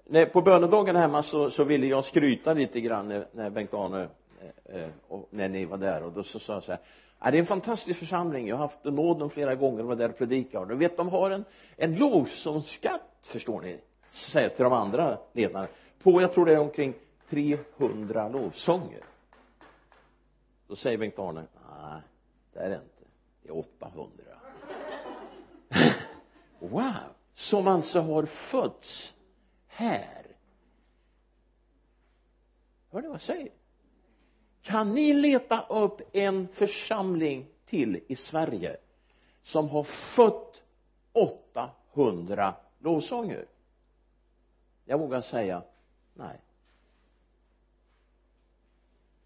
När, 0.06 0.26
på 0.26 0.42
bönedagen 0.42 0.96
hemma 0.96 1.24
så, 1.24 1.50
så 1.50 1.64
ville 1.64 1.88
jag 1.88 2.06
skryta 2.06 2.54
lite 2.54 2.82
grann 2.82 3.08
när, 3.08 3.28
när 3.32 3.50
Bengt-Arne 3.50 4.08
eh, 4.42 4.82
eh, 4.82 4.90
och 5.08 5.28
när 5.32 5.50
ni 5.50 5.66
var 5.66 5.78
där 5.78 6.04
och 6.04 6.12
då 6.12 6.24
så 6.24 6.40
sa 6.40 6.54
jag 6.54 6.64
så 6.64 6.72
här 6.72 6.82
ja, 7.20 7.32
det 7.32 7.38
är 7.38 7.40
en 7.40 7.46
fantastisk 7.46 8.00
församling. 8.00 8.48
Jag 8.48 8.56
har 8.56 8.64
haft 8.64 8.84
nåden 8.84 9.30
flera 9.30 9.56
gånger 9.56 9.82
och 9.82 9.88
var 9.88 9.96
där 9.96 10.10
och 10.10 10.18
predikade 10.18 10.64
och 10.64 10.68
du 10.68 10.76
vet 10.76 10.98
de 10.98 11.10
har 11.10 11.32
en 11.32 11.46
en 11.76 11.96
lovsångsskatt 11.96 13.02
förstår 13.22 13.62
ni 13.62 13.80
säger 14.12 14.50
till 14.50 14.64
de 14.64 14.74
andra 14.74 15.18
ledarna 15.34 15.68
på 16.04 16.22
jag 16.22 16.34
tror 16.34 16.46
det 16.46 16.54
är 16.54 16.60
omkring 16.60 16.94
300 17.30 18.30
lovsånger 18.30 19.04
då 20.68 20.76
säger 20.76 20.98
Bengt-Arne 20.98 21.48
nej 21.70 22.02
det 22.54 22.60
är 22.60 22.70
det 22.70 22.76
inte. 22.76 23.12
Det 23.42 23.50
är 23.50 23.58
800 23.58 24.24
wow 26.60 26.94
som 27.34 27.68
alltså 27.68 28.00
har 28.00 28.26
fötts 28.26 29.16
här. 29.68 30.28
Hör 32.92 33.02
ni 33.02 33.08
vad 33.08 33.14
jag 33.16 33.22
säger? 33.22 33.52
Kan 34.62 34.94
ni 34.94 35.14
leta 35.14 35.62
upp 35.62 36.02
en 36.16 36.48
församling 36.48 37.48
till 37.66 38.04
i 38.08 38.16
Sverige 38.16 38.78
som 39.44 39.70
har 39.70 39.84
fött 39.84 40.64
800 41.12 42.56
lovsånger? 42.80 43.46
Jag 44.86 45.00
vågar 45.00 45.22
säga 45.22 45.64
nej 46.14 46.42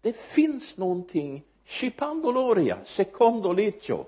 det 0.02 0.12
finns 0.12 0.76
någonting. 0.76 1.44
Chipandoloria 1.64 2.84
secondo 2.84 3.52
licio. 3.52 4.06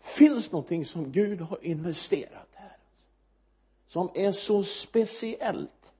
Finns 0.00 0.52
någonting 0.52 0.84
som 0.84 1.12
Gud 1.12 1.40
har 1.40 1.64
investerat 1.64 2.48
här? 2.52 2.76
Som 3.86 4.10
är 4.14 4.32
så 4.32 4.62
speciellt. 4.62 5.92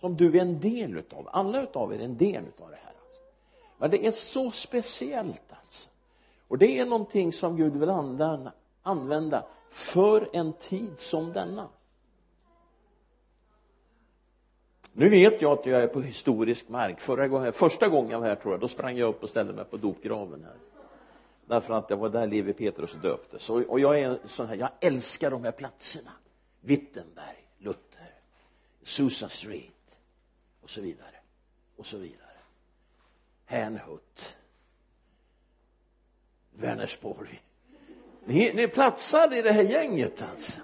Som 0.00 0.16
du 0.16 0.38
är 0.38 0.42
en 0.42 0.60
del 0.60 0.96
utav. 0.96 1.28
Alla 1.32 1.62
utav 1.62 1.94
er 1.94 1.98
är 1.98 2.04
en 2.04 2.16
del 2.16 2.44
utav 2.46 2.70
det 2.70 2.76
här 2.76 2.94
alltså. 3.00 3.20
men 3.78 3.90
det 3.90 4.06
är 4.06 4.12
så 4.12 4.50
speciellt 4.50 5.52
alltså. 5.52 5.88
Och 6.48 6.58
det 6.58 6.78
är 6.78 6.86
någonting 6.86 7.32
som 7.32 7.56
Gud 7.56 7.76
vill 7.76 7.90
använda 8.82 9.46
för 9.70 10.28
en 10.32 10.52
tid 10.52 10.98
som 10.98 11.32
denna. 11.32 11.68
Nu 14.92 15.08
vet 15.08 15.42
jag 15.42 15.58
att 15.58 15.66
jag 15.66 15.82
är 15.82 15.86
på 15.86 16.00
historisk 16.00 16.68
mark. 16.68 17.00
Förra 17.00 17.28
gången, 17.28 17.52
första 17.52 17.88
gången 17.88 18.10
jag 18.10 18.20
var 18.20 18.26
här 18.26 18.34
tror 18.34 18.54
jag 18.54 18.60
då 18.60 18.68
sprang 18.68 18.96
jag 18.96 19.08
upp 19.08 19.22
och 19.22 19.30
ställde 19.30 19.52
mig 19.52 19.64
på 19.64 19.76
dopgraven 19.76 20.44
här. 20.44 20.56
Därför 21.46 21.74
att 21.74 21.88
det 21.88 21.96
var 21.96 22.08
där 22.08 22.26
Levi 22.26 22.52
Petrus 22.52 22.92
döptes 23.02 23.50
och, 23.50 23.60
och 23.60 23.80
jag 23.80 24.00
är 24.00 24.04
en 24.04 24.18
sån 24.24 24.46
här, 24.46 24.56
jag 24.56 24.70
älskar 24.80 25.30
de 25.30 25.44
här 25.44 25.52
platserna. 25.52 26.12
Wittenberg, 26.60 27.46
Luther 27.58 28.14
Susan 28.82 29.28
Street 29.28 29.98
och 30.62 30.70
så 30.70 30.80
vidare 30.80 31.16
och 31.76 31.86
så 31.86 31.98
vidare. 31.98 32.28
Hänhut 33.44 34.36
Vänersborg. 36.50 37.42
Ni, 38.24 38.52
ni 38.52 38.68
platsar 38.68 39.34
i 39.34 39.42
det 39.42 39.52
här 39.52 39.62
gänget 39.62 40.22
alltså 40.22 40.60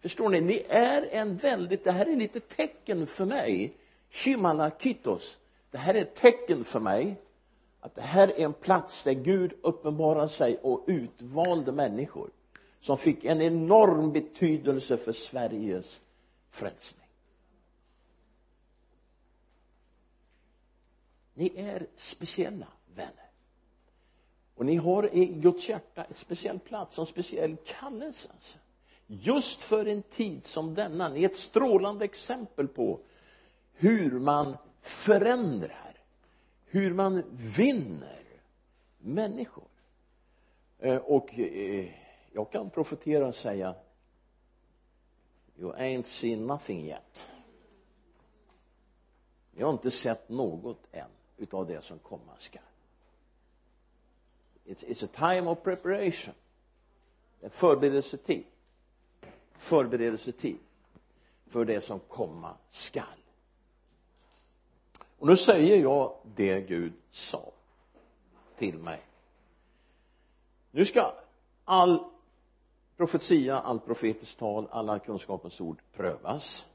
förstår 0.00 0.28
ni, 0.28 0.40
ni 0.40 0.66
är 0.68 1.02
en 1.02 1.36
väldigt, 1.36 1.84
det 1.84 1.92
här 1.92 2.06
är 2.06 2.16
lite 2.16 2.40
tecken 2.40 3.06
för 3.06 3.24
mig. 3.24 3.76
Shimalakitos 4.10 5.38
det 5.70 5.78
här 5.78 5.94
är 5.94 6.02
ett 6.02 6.14
tecken 6.14 6.64
för 6.64 6.80
mig 6.80 7.20
att 7.80 7.94
det 7.94 8.02
här 8.02 8.28
är 8.28 8.44
en 8.44 8.52
plats 8.52 9.04
där 9.04 9.12
Gud 9.12 9.52
uppenbarar 9.62 10.28
sig 10.28 10.58
och 10.58 10.84
utvalde 10.86 11.72
människor 11.72 12.30
som 12.80 12.98
fick 12.98 13.24
en 13.24 13.42
enorm 13.42 14.12
betydelse 14.12 14.96
för 14.96 15.12
Sveriges 15.12 16.00
frälsning. 16.50 17.08
Ni 21.34 21.52
är 21.56 21.86
speciella 21.96 22.68
vänner. 22.94 23.30
Och 24.54 24.66
ni 24.66 24.76
har 24.76 25.14
i 25.14 25.26
Guds 25.26 25.68
hjärta 25.68 26.04
en 26.04 26.14
speciell 26.14 26.58
plats 26.58 26.98
och 26.98 27.02
en 27.02 27.12
speciell 27.12 27.56
kallelse. 27.56 28.28
alltså 28.34 28.58
just 29.10 29.62
för 29.62 29.86
en 29.86 30.02
tid 30.02 30.44
som 30.44 30.74
denna 30.74 31.08
ni 31.08 31.22
är 31.24 31.28
ett 31.28 31.36
strålande 31.36 32.04
exempel 32.04 32.68
på 32.68 33.00
hur 33.72 34.18
man 34.18 34.56
förändrar 34.80 35.88
hur 36.70 36.94
man 36.94 37.22
vinner 37.56 38.22
människor. 38.98 39.68
Eh, 40.78 40.96
och 40.96 41.38
eh, 41.38 41.90
jag 42.32 42.50
kan 42.50 42.70
profetera 42.70 43.26
och 43.26 43.34
säga 43.34 43.74
you 45.56 45.72
ain't 45.72 46.06
seen 46.06 46.46
nothing 46.46 46.80
yet. 46.80 47.24
Jag 49.56 49.66
har 49.66 49.72
inte 49.72 49.90
sett 49.90 50.28
något 50.28 50.86
än 50.92 51.10
utav 51.36 51.66
det 51.66 51.84
som 51.84 51.98
komma 51.98 52.32
skall 52.38 52.62
it's, 54.68 54.82
it's 54.82 55.02
a 55.02 55.08
time 55.08 55.50
of 55.50 55.62
preparation 55.62 56.34
en 57.40 57.50
förberedelsetid 57.50 58.44
förberedelsetid 59.68 60.58
för 61.46 61.64
det 61.64 61.80
som 61.80 62.00
komma 62.00 62.54
skall. 62.70 63.04
Och 65.18 65.26
nu 65.26 65.36
säger 65.36 65.76
jag 65.76 66.16
det 66.36 66.60
Gud 66.60 66.92
sa 67.10 67.52
till 68.56 68.78
mig. 68.78 69.00
Nu 70.70 70.84
ska 70.84 71.12
all 71.64 72.04
profetia, 72.96 73.60
all 73.60 73.80
profetiskt 73.80 74.38
tal, 74.38 74.68
alla 74.70 74.98
kunskapens 74.98 75.60
ord 75.60 75.82
prövas. 75.92 76.66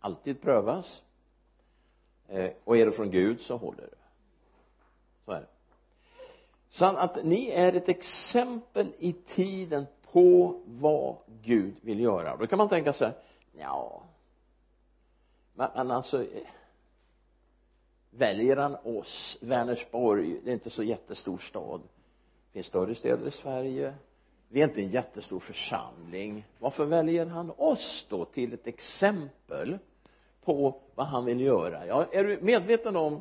Alltid 0.00 0.40
prövas. 0.40 1.02
Eh, 2.28 2.50
och 2.64 2.76
är 2.76 2.86
det 2.86 2.92
från 2.92 3.10
Gud 3.10 3.40
så 3.40 3.56
håller 3.56 3.82
det. 3.82 3.96
Så 5.24 5.32
är 5.32 5.40
det. 5.40 5.46
Så 6.70 6.84
att 6.84 7.24
ni 7.24 7.50
är 7.50 7.72
ett 7.72 7.88
exempel 7.88 8.92
i 8.98 9.12
tiden 9.12 9.86
på 10.12 10.60
vad 10.64 11.16
Gud 11.42 11.74
vill 11.80 12.00
göra. 12.00 12.36
Då 12.36 12.46
kan 12.46 12.58
man 12.58 12.68
tänka 12.68 12.92
sig 12.92 13.12
ja. 13.58 14.02
Men, 15.54 15.70
men 15.74 15.90
alltså 15.90 16.26
väljer 18.10 18.56
han 18.56 18.76
oss 18.84 19.38
Vänersborg 19.40 20.40
det 20.44 20.50
är 20.50 20.54
inte 20.54 20.70
så 20.70 20.82
jättestor 20.82 21.38
stad. 21.38 21.80
Det 21.80 22.52
finns 22.52 22.66
större 22.66 22.94
städer 22.94 23.28
i 23.28 23.30
Sverige. 23.30 23.94
Vi 24.48 24.60
är 24.60 24.64
inte 24.64 24.80
en 24.80 24.88
jättestor 24.88 25.40
församling. 25.40 26.44
Varför 26.58 26.84
väljer 26.84 27.26
han 27.26 27.52
oss 27.56 28.06
då 28.08 28.24
till 28.24 28.52
ett 28.52 28.66
exempel 28.66 29.78
på 30.44 30.80
vad 30.94 31.06
han 31.06 31.24
vill 31.24 31.40
göra? 31.40 31.86
Ja, 31.86 32.06
är 32.12 32.24
du 32.24 32.40
medveten 32.40 32.96
om 32.96 33.20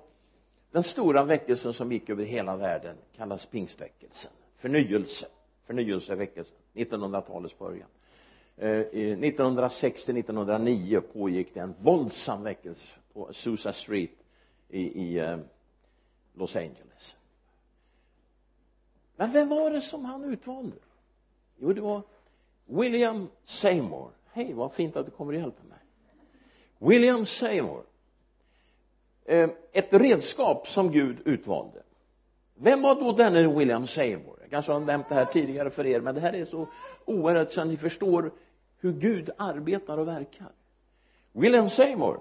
den 0.72 0.84
stora 0.84 1.24
väckelsen 1.24 1.74
som 1.74 1.92
gick 1.92 2.10
över 2.10 2.26
hela 2.26 2.56
världen 2.56 2.98
kallas 3.16 3.46
pingstväckelsen 3.46 4.32
förnyelse 4.58 5.28
förnyelseväckelsen. 5.68 6.56
1900-talets 6.78 7.58
början. 7.58 7.88
Eh, 8.58 8.68
1960-1909 8.68 11.02
pågick 11.02 11.54
det 11.54 11.60
en 11.60 11.76
våldsam 11.82 12.44
väckelse 12.44 12.98
på 13.14 13.34
Susa 13.34 13.74
Street 13.74 14.12
i, 14.70 14.82
i 14.82 15.18
eh, 15.18 15.38
Los 16.34 16.56
Angeles. 16.56 17.16
Men 19.16 19.32
vem 19.32 19.50
var 19.50 19.72
det 19.72 19.82
som 19.82 20.06
han 20.06 20.24
utvalde? 20.24 20.78
Jo 21.58 21.74
det 21.74 21.82
var 21.82 22.02
William 22.66 23.28
Seymour. 23.44 24.12
Hej 24.32 24.54
vad 24.54 24.74
fint 24.74 24.96
att 24.96 25.06
du 25.06 25.12
kommer 25.12 25.34
och 25.34 25.40
hjälper 25.40 25.64
mig. 25.64 25.78
William 26.80 27.26
Seymour. 27.26 27.84
Eh, 29.26 29.50
ett 29.72 29.94
redskap 29.94 30.68
som 30.68 30.92
Gud 30.92 31.18
utvalde. 31.26 31.84
Vem 32.56 32.82
var 32.82 32.96
då 32.96 33.12
denne 33.12 33.58
William 33.58 33.88
Seymour? 33.88 34.37
Jag 34.48 34.52
kanske 34.52 34.72
har 34.72 34.80
nämnt 34.80 35.10
det 35.10 35.16
här 35.16 35.26
tidigare 35.26 35.70
för 35.70 35.86
er 35.86 36.02
men 36.02 36.16
det 36.16 36.22
här 36.22 36.34
är 36.34 36.46
så 36.46 36.68
oerhört 37.06 37.52
så 37.52 37.62
att 37.62 37.68
ni 37.68 37.78
förstår 37.78 38.32
hur 38.80 38.94
Gud 38.94 39.30
arbetar 39.38 39.98
och 39.98 40.08
verkar. 40.08 40.52
William 41.32 41.70
Seymour 41.70 42.20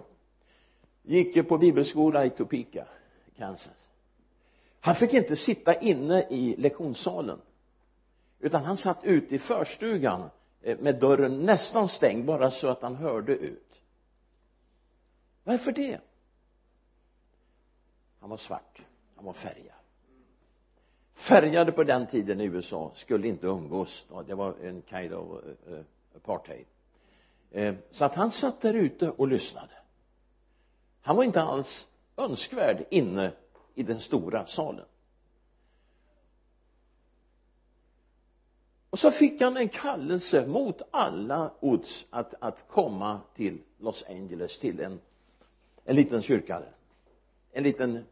gick 1.03 1.37
ju 1.37 1.45
på 1.45 1.59
bibelskola 1.59 2.25
i 2.25 2.31
Topeka 2.31 2.87
Kansas. 3.37 3.89
Han 4.81 4.95
fick 4.95 5.13
inte 5.13 5.37
sitta 5.37 5.75
inne 5.75 6.27
i 6.31 6.57
lektionssalen 6.59 7.41
utan 8.39 8.65
han 8.65 8.77
satt 8.77 9.05
ute 9.05 9.35
i 9.35 9.39
förstugan 9.39 10.31
eh, 10.63 10.79
med 10.79 11.01
dörren 11.01 11.47
nästan 11.47 11.89
stängd 11.89 12.25
bara 12.25 12.51
så 12.51 12.69
att 12.69 12.83
han 12.83 12.97
hörde 12.97 13.37
ut. 13.37 13.81
Varför 15.45 15.73
det? 15.73 16.01
Han 18.21 18.31
var 18.31 18.37
svart. 18.37 18.83
Han 19.17 19.25
var 19.25 19.33
färgad 19.33 19.86
färgade 21.17 21.73
på 21.73 21.85
den 21.85 22.07
tiden 22.07 22.41
i 22.41 22.45
USA 22.45 22.93
skulle 22.95 23.29
inte 23.29 23.47
umgås. 23.47 24.07
Det 24.27 24.35
var 24.35 24.55
en 24.63 24.83
kind 24.83 25.13
of 25.13 25.45
uh, 25.45 25.81
apartheid. 26.17 26.67
Eh, 27.51 27.75
så 27.91 28.05
att 28.05 28.15
han 28.15 28.31
satt 28.31 28.61
där 28.61 28.75
ute 28.75 29.11
och 29.11 29.29
lyssnade. 29.29 29.73
Han 31.01 31.17
var 31.17 31.25
inte 31.25 31.43
alls 31.43 31.89
önskvärd 32.17 32.87
inne 32.91 33.33
i 33.75 33.83
den 33.83 34.01
stora 34.01 34.47
salen. 34.47 34.87
Och 38.91 38.99
så 38.99 39.11
fick 39.11 39.41
han 39.41 39.57
en 39.57 39.69
kallelse 39.69 40.47
mot 40.47 40.83
alla 40.91 41.51
odds 41.61 42.07
att, 42.11 42.35
att 42.41 42.69
komma 42.69 43.21
till 43.35 43.63
Los 43.79 44.05
Angeles 44.09 44.59
till 44.59 44.81
en 44.81 45.01
en 45.87 45.97
liten 45.97 46.23
kyrka 46.23 46.63
en 47.53 47.63
liten 47.63 48.05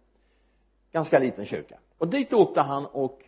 ganska 0.92 1.18
liten 1.18 1.46
kyrka 1.46 1.78
och 2.04 2.10
dit 2.10 2.32
åkte 2.32 2.60
han 2.60 2.86
och 2.86 3.22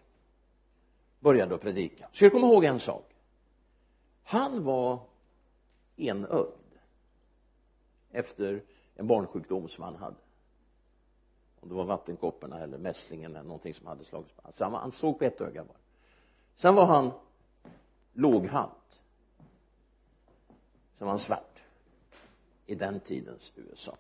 började 1.21 1.54
att 1.54 1.61
predika. 1.61 2.09
Ska 2.12 2.25
du 2.25 2.30
komma 2.30 2.47
ihåg 2.47 2.64
en 2.64 2.80
sak. 2.80 3.14
Han 4.23 4.64
var 4.64 5.00
enögd 5.97 6.75
efter 8.11 8.62
en 8.95 9.06
barnsjukdom 9.06 9.68
som 9.68 9.85
han 9.85 9.97
hade. 9.97 10.16
Om 11.61 11.68
det 11.68 11.75
var 11.75 11.85
vattenkopporna 11.85 12.61
eller 12.61 12.78
mässlingen 12.78 13.37
eller 13.37 13.47
någonting 13.47 13.75
som 13.75 13.87
hade 13.87 14.04
slagits 14.04 14.33
på 14.33 14.52
så 14.52 14.64
han, 14.64 14.75
han 14.75 14.92
såg 14.92 15.18
på 15.18 15.25
ett 15.25 15.40
öga 15.40 15.64
bara. 15.64 15.78
Sen 16.56 16.75
var 16.75 16.87
han 16.87 17.11
låghalt 18.12 19.00
sen 20.99 21.06
var 21.06 21.09
han 21.09 21.18
svart 21.18 21.59
i 22.66 22.75
den 22.75 23.00
tidens 23.00 23.52
USA. 23.56 23.97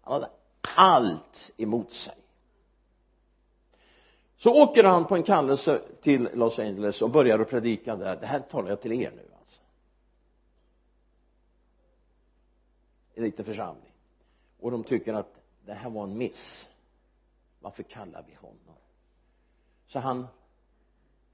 Han 0.00 0.12
hade 0.12 0.30
allt 0.76 1.52
emot 1.56 1.92
sig 1.92 2.16
så 4.42 4.62
åker 4.62 4.84
han 4.84 5.06
på 5.06 5.16
en 5.16 5.22
kallelse 5.22 5.82
till 6.00 6.28
Los 6.34 6.58
Angeles 6.58 7.02
och 7.02 7.10
börjar 7.10 7.38
att 7.38 7.50
predika 7.50 7.96
där. 7.96 8.16
Det 8.16 8.26
här 8.26 8.40
talar 8.40 8.68
jag 8.68 8.80
till 8.80 8.92
er 8.92 9.10
nu 9.10 9.28
alltså. 9.38 9.60
En 13.14 13.24
liten 13.24 13.44
församling. 13.44 13.92
Och 14.60 14.70
de 14.70 14.84
tycker 14.84 15.14
att 15.14 15.34
det 15.64 15.74
här 15.74 15.90
var 15.90 16.04
en 16.04 16.18
miss. 16.18 16.68
Varför 17.60 17.82
kallar 17.82 18.24
vi 18.28 18.34
honom? 18.34 18.76
Så 19.86 19.98
han 19.98 20.26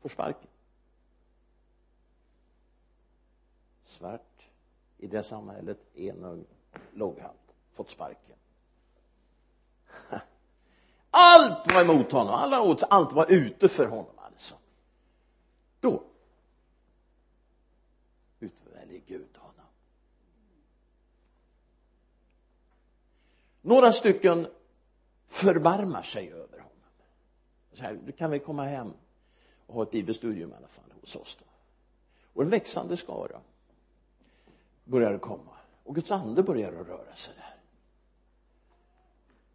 får 0.01 0.09
sparken. 0.09 0.51
Svart 3.85 4.49
i 4.99 5.07
det 5.07 5.23
samhället 5.23 5.97
enögd 5.97 6.47
låghalt 6.93 7.55
fått 7.73 7.91
sparken. 7.91 8.37
allt 11.17 11.73
var 11.73 11.81
emot 11.81 12.13
honom. 12.13 12.35
Alla 12.35 12.63
odds, 12.63 12.83
allt 12.83 13.13
var 13.13 13.27
ute 13.31 13.69
för 13.69 13.87
honom 13.87 14.15
alltså. 14.17 14.55
Då 15.81 16.03
utväljer 18.41 19.01
Gud 19.07 19.37
honom. 19.37 19.67
Några 23.63 23.93
stycken 23.93 24.49
förbarmar 25.29 26.03
sig 26.03 26.33
över 26.33 26.59
honom. 26.59 26.73
Så 27.73 27.83
här, 27.83 27.99
du 28.07 28.13
kan 28.13 28.31
väl 28.31 28.41
komma 28.41 28.65
hem 28.65 28.93
och 29.67 29.75
ha 29.75 29.83
ett 29.83 29.91
bibelstudium 29.91 30.53
i 30.53 30.55
alla 30.55 30.69
fall 30.69 30.93
hos 31.01 31.17
oss 31.17 31.39
då. 31.41 31.47
Och 32.33 32.43
en 32.43 32.51
växande 32.51 32.97
skara 32.97 33.41
började 34.85 35.19
komma. 35.19 35.57
Och 35.85 35.95
Guds 35.95 36.11
ande 36.11 36.43
började 36.43 36.77
röra 36.77 37.15
sig 37.15 37.35
där 37.35 37.56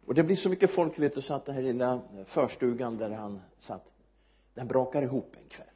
och 0.06 0.14
det 0.14 0.22
blir 0.22 0.36
så 0.36 0.48
mycket 0.48 0.70
folk 0.70 0.98
vet 0.98 1.14
du 1.14 1.22
så 1.22 1.34
att 1.34 1.44
den 1.44 1.54
här 1.54 1.62
lilla 1.62 2.02
förstugan 2.26 2.98
där 2.98 3.10
han 3.10 3.40
satt. 3.58 3.92
Den 4.54 4.68
brakar 4.68 5.02
ihop 5.02 5.36
en 5.42 5.48
kväll. 5.48 5.66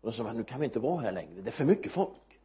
Och 0.00 0.06
då 0.06 0.12
sa 0.12 0.32
nu 0.32 0.44
kan 0.44 0.60
vi 0.60 0.64
inte 0.64 0.78
vara 0.78 1.00
här 1.00 1.12
längre. 1.12 1.40
Det 1.40 1.50
är 1.50 1.52
för 1.52 1.64
mycket 1.64 1.92
folk. 1.92 2.40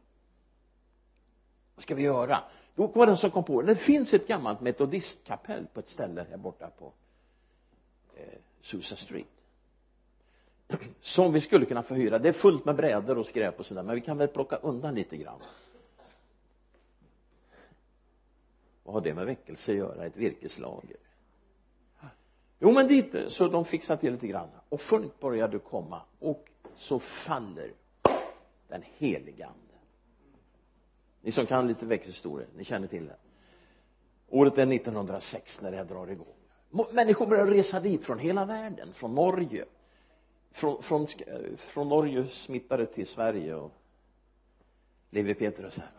Vad 1.74 1.82
ska 1.82 1.94
vi 1.94 2.02
göra? 2.02 2.44
Då 2.74 2.86
var 2.86 3.06
det 3.06 3.16
som 3.16 3.30
kom 3.30 3.44
på 3.44 3.62
det 3.62 3.76
finns 3.76 4.14
ett 4.14 4.26
gammalt 4.28 4.60
metodistkapell 4.60 5.66
på 5.66 5.80
ett 5.80 5.88
ställe 5.88 6.26
här 6.30 6.36
borta 6.36 6.70
på 6.78 6.92
eh, 8.16 8.38
Susa 8.60 8.96
Street. 8.96 9.26
Som 11.00 11.32
vi 11.32 11.40
skulle 11.40 11.66
kunna 11.66 11.82
förhyra. 11.82 12.18
Det 12.18 12.28
är 12.28 12.32
fullt 12.32 12.64
med 12.64 12.76
brädor 12.76 13.18
och 13.18 13.26
skräp 13.26 13.58
och 13.58 13.66
sådär 13.66 13.82
men 13.82 13.94
vi 13.94 14.00
kan 14.00 14.18
väl 14.18 14.28
plocka 14.28 14.56
undan 14.56 14.94
lite 14.94 15.16
grann. 15.16 15.40
Vad 18.86 18.94
har 18.94 19.00
det 19.00 19.14
med 19.14 19.26
väckelse 19.26 19.72
att 19.72 19.78
göra 19.78 20.06
ett 20.06 20.16
virkeslager? 20.16 20.96
Jo 22.58 22.72
men 22.72 22.88
dit 22.88 23.14
så 23.28 23.48
de 23.48 23.64
fixade 23.64 24.00
till 24.00 24.12
lite 24.12 24.26
grann. 24.26 24.48
Och 24.68 24.80
folk 24.80 25.20
började 25.20 25.58
komma 25.58 26.02
och 26.18 26.48
så 26.76 26.98
faller 26.98 27.72
den 28.68 28.82
helige 28.98 29.46
ande 29.46 29.60
ni 31.26 31.32
som 31.32 31.46
kan 31.46 31.66
lite 31.66 31.86
väckelsehistorier 31.86 32.48
ni 32.56 32.64
känner 32.64 32.88
till 32.88 33.06
det. 33.06 33.16
Året 34.28 34.58
är 34.58 34.72
1906 34.72 35.60
när 35.62 35.70
det 35.70 35.76
här 35.76 35.84
drar 35.84 36.10
igång. 36.10 36.34
Människor 36.92 37.26
börjar 37.26 37.46
resa 37.46 37.80
dit 37.80 38.04
från 38.04 38.18
hela 38.18 38.44
världen 38.44 38.92
från 38.92 39.14
Norge. 39.14 39.64
Från, 40.50 40.82
från, 40.82 41.06
från 41.56 41.88
Norge 41.88 42.26
smittade 42.26 42.86
till 42.86 43.06
Sverige 43.06 43.54
och 43.54 43.72
Levi 45.10 45.34
Petrus 45.34 45.78
här 45.78 45.90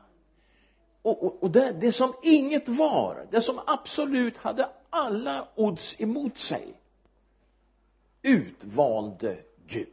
och, 1.07 1.23
och, 1.23 1.43
och 1.43 1.51
det, 1.51 1.71
det 1.71 1.91
som 1.91 2.13
inget 2.21 2.67
var 2.67 3.27
det 3.31 3.41
som 3.41 3.59
absolut 3.65 4.37
hade 4.37 4.69
alla 4.89 5.47
odds 5.55 6.01
emot 6.01 6.37
sig 6.37 6.73
utvalde 8.21 9.37
Gud 9.67 9.87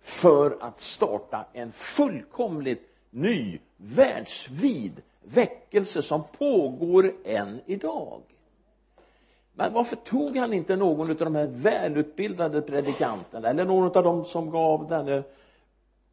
för 0.00 0.58
att 0.60 0.80
starta 0.80 1.46
en 1.52 1.72
fullkomligt 1.72 2.88
ny 3.10 3.58
världsvid 3.76 5.02
väckelse 5.22 6.02
som 6.02 6.22
pågår 6.38 7.14
än 7.24 7.60
idag. 7.66 8.22
Men 9.52 9.72
varför 9.72 9.96
tog 9.96 10.36
han 10.36 10.52
inte 10.52 10.76
någon 10.76 11.10
av 11.10 11.16
de 11.16 11.34
här 11.34 11.46
välutbildade 11.46 12.62
predikanterna 12.62 13.48
eller 13.48 13.64
någon 13.64 13.96
av 13.96 14.04
dem 14.04 14.24
som 14.24 14.50
gav 14.50 14.88
denne 14.88 15.22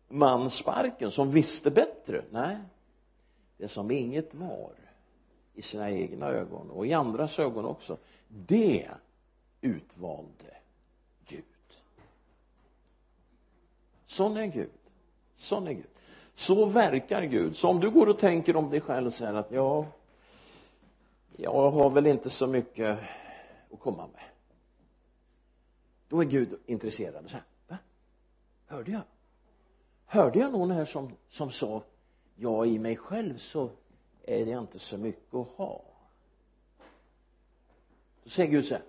man 0.07 0.49
sparken 0.49 1.11
som 1.11 1.31
visste 1.31 1.71
bättre? 1.71 2.23
Nej 2.29 2.57
det 3.61 3.67
som 3.67 3.91
inget 3.91 4.33
var 4.33 4.73
i 5.53 5.61
sina 5.61 5.91
egna 5.91 6.25
ögon 6.27 6.69
och 6.69 6.87
i 6.87 6.93
andras 6.93 7.39
ögon 7.39 7.65
också 7.65 7.97
det 8.27 8.89
utvalde 9.61 10.57
Gud. 11.27 11.43
Sån 14.05 14.37
är 14.37 14.45
Gud. 14.45 14.69
Sån 15.35 15.67
är 15.67 15.73
Gud. 15.73 15.87
Så 16.33 16.65
verkar 16.65 17.23
Gud. 17.23 17.57
Så 17.57 17.69
om 17.69 17.79
du 17.79 17.89
går 17.89 18.09
och 18.09 18.19
tänker 18.19 18.55
om 18.55 18.69
dig 18.69 18.81
själv 18.81 19.11
så 19.11 19.25
här 19.25 19.33
att 19.33 19.51
ja 19.51 19.85
jag 21.35 21.71
har 21.71 21.89
väl 21.89 22.07
inte 22.07 22.29
så 22.29 22.47
mycket 22.47 22.99
att 23.71 23.79
komma 23.79 24.07
med. 24.07 24.23
Då 26.07 26.21
är 26.21 26.25
Gud 26.25 26.59
intresserad. 26.65 27.29
Så 27.29 27.33
här, 27.33 27.45
va? 27.67 27.77
Hörde 28.65 28.91
jag? 28.91 29.01
Hörde 30.05 30.39
jag 30.39 30.51
någon 30.51 30.71
här 30.71 30.85
som, 30.85 31.11
som 31.29 31.51
sa 31.51 31.83
ja 32.35 32.65
i 32.65 32.79
mig 32.79 32.95
själv 32.97 33.37
så 33.37 33.69
är 34.23 34.45
det 34.45 34.51
inte 34.51 34.79
så 34.79 34.97
mycket 34.97 35.33
att 35.35 35.47
ha. 35.47 35.81
Då 38.23 38.29
säger 38.29 38.51
Gud 38.51 38.65
så 38.65 38.73
här 38.73 38.83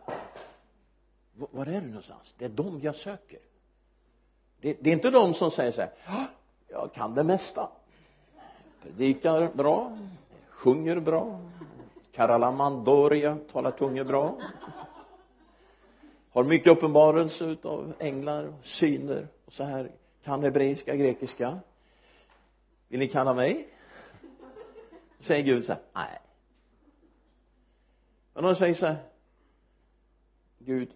var 1.35 1.67
är 1.67 1.81
du 1.81 1.87
någonstans? 1.87 2.35
Det 2.39 2.45
är 2.45 2.49
dem 2.49 2.81
jag 2.83 2.95
söker. 2.95 3.39
Det, 4.61 4.77
det 4.81 4.91
är 4.91 4.95
inte 4.95 5.11
de 5.11 5.35
som 5.35 5.51
säger 5.51 5.73
så 5.73 5.81
här 5.81 5.93
ah, 6.07 6.27
jag 6.69 6.93
kan 6.95 7.15
det 7.15 7.25
mesta. 7.25 7.71
Predikar 8.83 9.51
bra 9.55 9.99
sjunger 10.49 11.01
bra 11.01 11.41
Karalamandoria 12.13 13.39
talar 13.53 13.71
tungor 13.71 14.05
bra. 14.05 14.37
Har 16.33 16.45
mycket 16.45 16.73
uppenbarelse 16.73 17.45
utav 17.45 17.93
änglar 17.99 18.45
och 18.45 18.65
syner 18.67 19.29
och 19.47 19.53
så 19.53 19.65
här 19.65 19.91
kan 20.25 20.43
hebreiska, 20.43 20.97
grekiska 20.97 21.59
vill 22.93 22.99
ni 22.99 23.09
kalla 23.09 23.35
mig? 23.35 23.69
Säger 25.19 25.45
Gud 25.45 25.65
så 25.65 25.73
här 25.73 25.83
nej. 25.93 26.21
Men 28.35 28.45
de 28.45 28.55
säger 28.55 28.75
så 28.75 28.87
här 28.87 29.09
Gud 30.59 30.93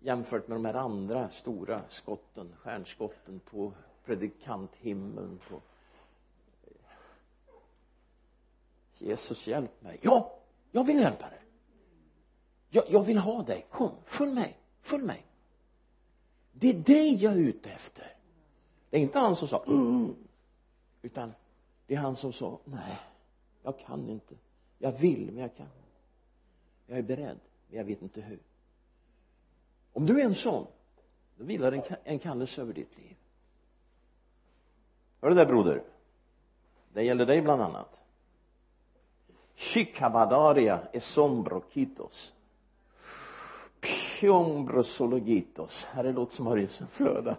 jämfört 0.00 0.48
med 0.48 0.56
de 0.56 0.64
här 0.64 0.74
andra 0.74 1.30
stora 1.30 1.82
skotten 1.88 2.54
stjärnskotten 2.56 3.40
på 3.40 3.72
predikanthimlen 4.04 5.40
på 5.48 5.54
eh, 6.62 6.72
Jesus 8.98 9.46
hjälp 9.46 9.82
mig. 9.82 9.98
Ja 10.02 10.38
jag 10.70 10.84
vill 10.84 11.00
hjälpa 11.00 11.30
dig. 11.30 11.40
Jag, 12.70 12.84
jag 12.88 13.02
vill 13.02 13.18
ha 13.18 13.42
dig. 13.42 13.66
Kom 13.70 13.96
följ 14.04 14.32
mig 14.32 14.58
följ 14.80 15.04
mig. 15.04 15.26
Det 16.52 16.70
är 16.70 16.74
dig 16.74 17.14
jag 17.14 17.32
är 17.32 17.38
ute 17.38 17.70
efter 17.70 18.16
det 18.92 18.98
är 18.98 19.02
inte 19.02 19.18
han 19.18 19.36
som 19.36 19.48
sa 19.48 19.64
mm, 19.66 19.88
mm, 19.88 20.16
utan 21.02 21.32
det 21.86 21.94
är 21.94 21.98
han 21.98 22.16
som 22.16 22.32
sa 22.32 22.58
nej 22.64 22.98
jag 23.62 23.78
kan 23.78 24.08
inte. 24.08 24.34
Jag 24.78 24.92
vill 24.92 25.32
men 25.32 25.42
jag 25.42 25.56
kan. 25.56 25.66
Jag 26.86 26.98
är 26.98 27.02
beredd 27.02 27.38
men 27.68 27.78
jag 27.78 27.84
vet 27.84 28.02
inte 28.02 28.20
hur. 28.20 28.38
Om 29.92 30.06
du 30.06 30.20
är 30.20 30.24
en 30.24 30.34
sån 30.34 30.66
då 31.36 31.44
vilar 31.44 31.72
en, 31.72 31.82
en 32.04 32.18
kallelse 32.18 32.60
över 32.60 32.72
ditt 32.72 32.98
liv. 32.98 33.16
Hör 35.20 35.28
du 35.28 35.34
det 35.34 35.46
broder? 35.46 35.82
Det 36.92 37.02
gäller 37.02 37.26
dig 37.26 37.42
bland 37.42 37.62
annat. 37.62 38.00
Chikabadaria 39.54 40.88
esombrokitos 40.92 42.34
Pjombrosologitos 43.80 45.84
Herre 45.84 46.12
låt 46.12 46.32
som 46.32 46.46
har 46.46 46.86
flöda 46.86 47.36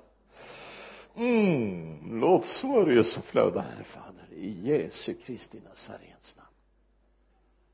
mm, 1.15 2.19
låt 2.19 2.45
smörjelsen 2.45 3.23
flöda 3.23 3.62
här 3.62 3.84
fader 3.84 4.28
i 4.32 4.69
Jesu 4.69 5.13
Kristi 5.13 5.60
Nazarens 5.60 6.36
namn 6.38 6.49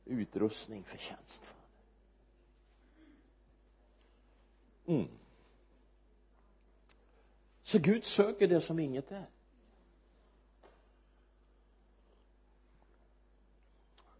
utrustning 0.05 0.83
för 0.83 0.97
tjänst 0.97 1.45
fader 1.45 1.59
mm. 4.85 5.07
så 7.63 7.79
Gud 7.79 8.03
söker 8.03 8.47
det 8.47 8.61
som 8.61 8.79
inget 8.79 9.11
är 9.11 9.29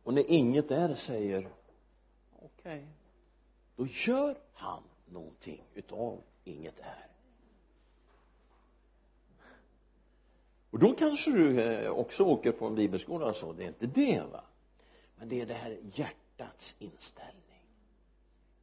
och 0.04 0.14
när 0.14 0.32
inget 0.32 0.72
är 0.72 0.96
säger 0.96 1.50
okej 2.36 2.50
okay. 2.64 2.86
då 3.76 3.88
gör 3.88 4.38
han 4.54 4.84
någonting 5.06 5.64
utav 5.74 6.24
inget 6.44 6.80
är 6.80 7.09
och 10.72 10.80
då 10.80 10.94
kanske 10.94 11.32
du 11.32 11.62
eh, 11.62 11.92
också 11.92 12.24
åker 12.24 12.52
på 12.52 12.68
en 12.68 12.76
bibelskola 12.76 13.26
och 13.26 13.36
så. 13.36 13.54
Det 13.54 13.64
är 13.64 13.68
inte 13.68 13.88
det 13.88 14.22
va? 14.32 14.44
Men 15.16 15.30
det 15.30 15.42
är 15.42 15.46
det 15.46 15.54
här 15.54 15.78
hjärtats 15.94 16.76
inställning 16.80 17.66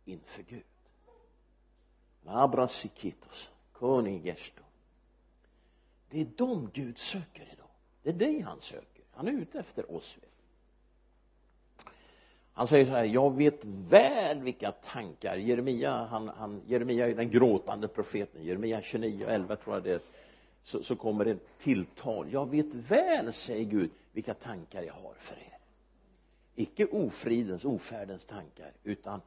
inför 0.04 0.42
Gud. 0.42 0.62
Abrasikitos 2.24 3.50
Konigesto 3.72 4.62
det 6.10 6.20
är 6.20 6.24
dem 6.24 6.70
Gud 6.72 6.98
söker 6.98 7.52
idag. 7.52 7.68
Det 8.02 8.10
är 8.10 8.14
dig 8.14 8.40
han 8.40 8.60
söker. 8.60 9.04
Han 9.10 9.28
är 9.28 9.32
ute 9.32 9.58
efter 9.58 9.96
oss 9.96 10.16
han 12.52 12.68
säger 12.68 12.84
så 12.84 12.90
här 12.90 13.04
jag 13.04 13.36
vet 13.36 13.64
väl 13.64 14.40
vilka 14.40 14.72
tankar. 14.72 15.36
Jeremia 15.36 16.04
han, 16.04 16.28
han 16.28 16.62
Jeremia 16.66 17.08
är 17.08 17.14
den 17.14 17.30
gråtande 17.30 17.88
profeten. 17.88 18.44
Jeremia 18.44 18.82
29 18.82 19.24
och 19.24 19.30
11 19.30 19.56
tror 19.56 19.76
jag 19.76 19.82
det 19.82 19.92
är 19.92 20.00
så, 20.66 20.82
så 20.82 20.96
kommer 20.96 21.24
det 21.24 21.38
tilltal. 21.58 22.32
Jag 22.32 22.50
vet 22.50 22.74
väl 22.74 23.32
säger 23.32 23.64
Gud 23.64 23.90
vilka 24.12 24.34
tankar 24.34 24.82
jag 24.82 24.94
har 24.94 25.14
för 25.14 25.34
er. 25.34 25.58
Icke 26.54 26.86
ofridens, 26.86 27.64
ofärdens 27.64 28.24
tankar 28.24 28.72
utan 28.84 29.20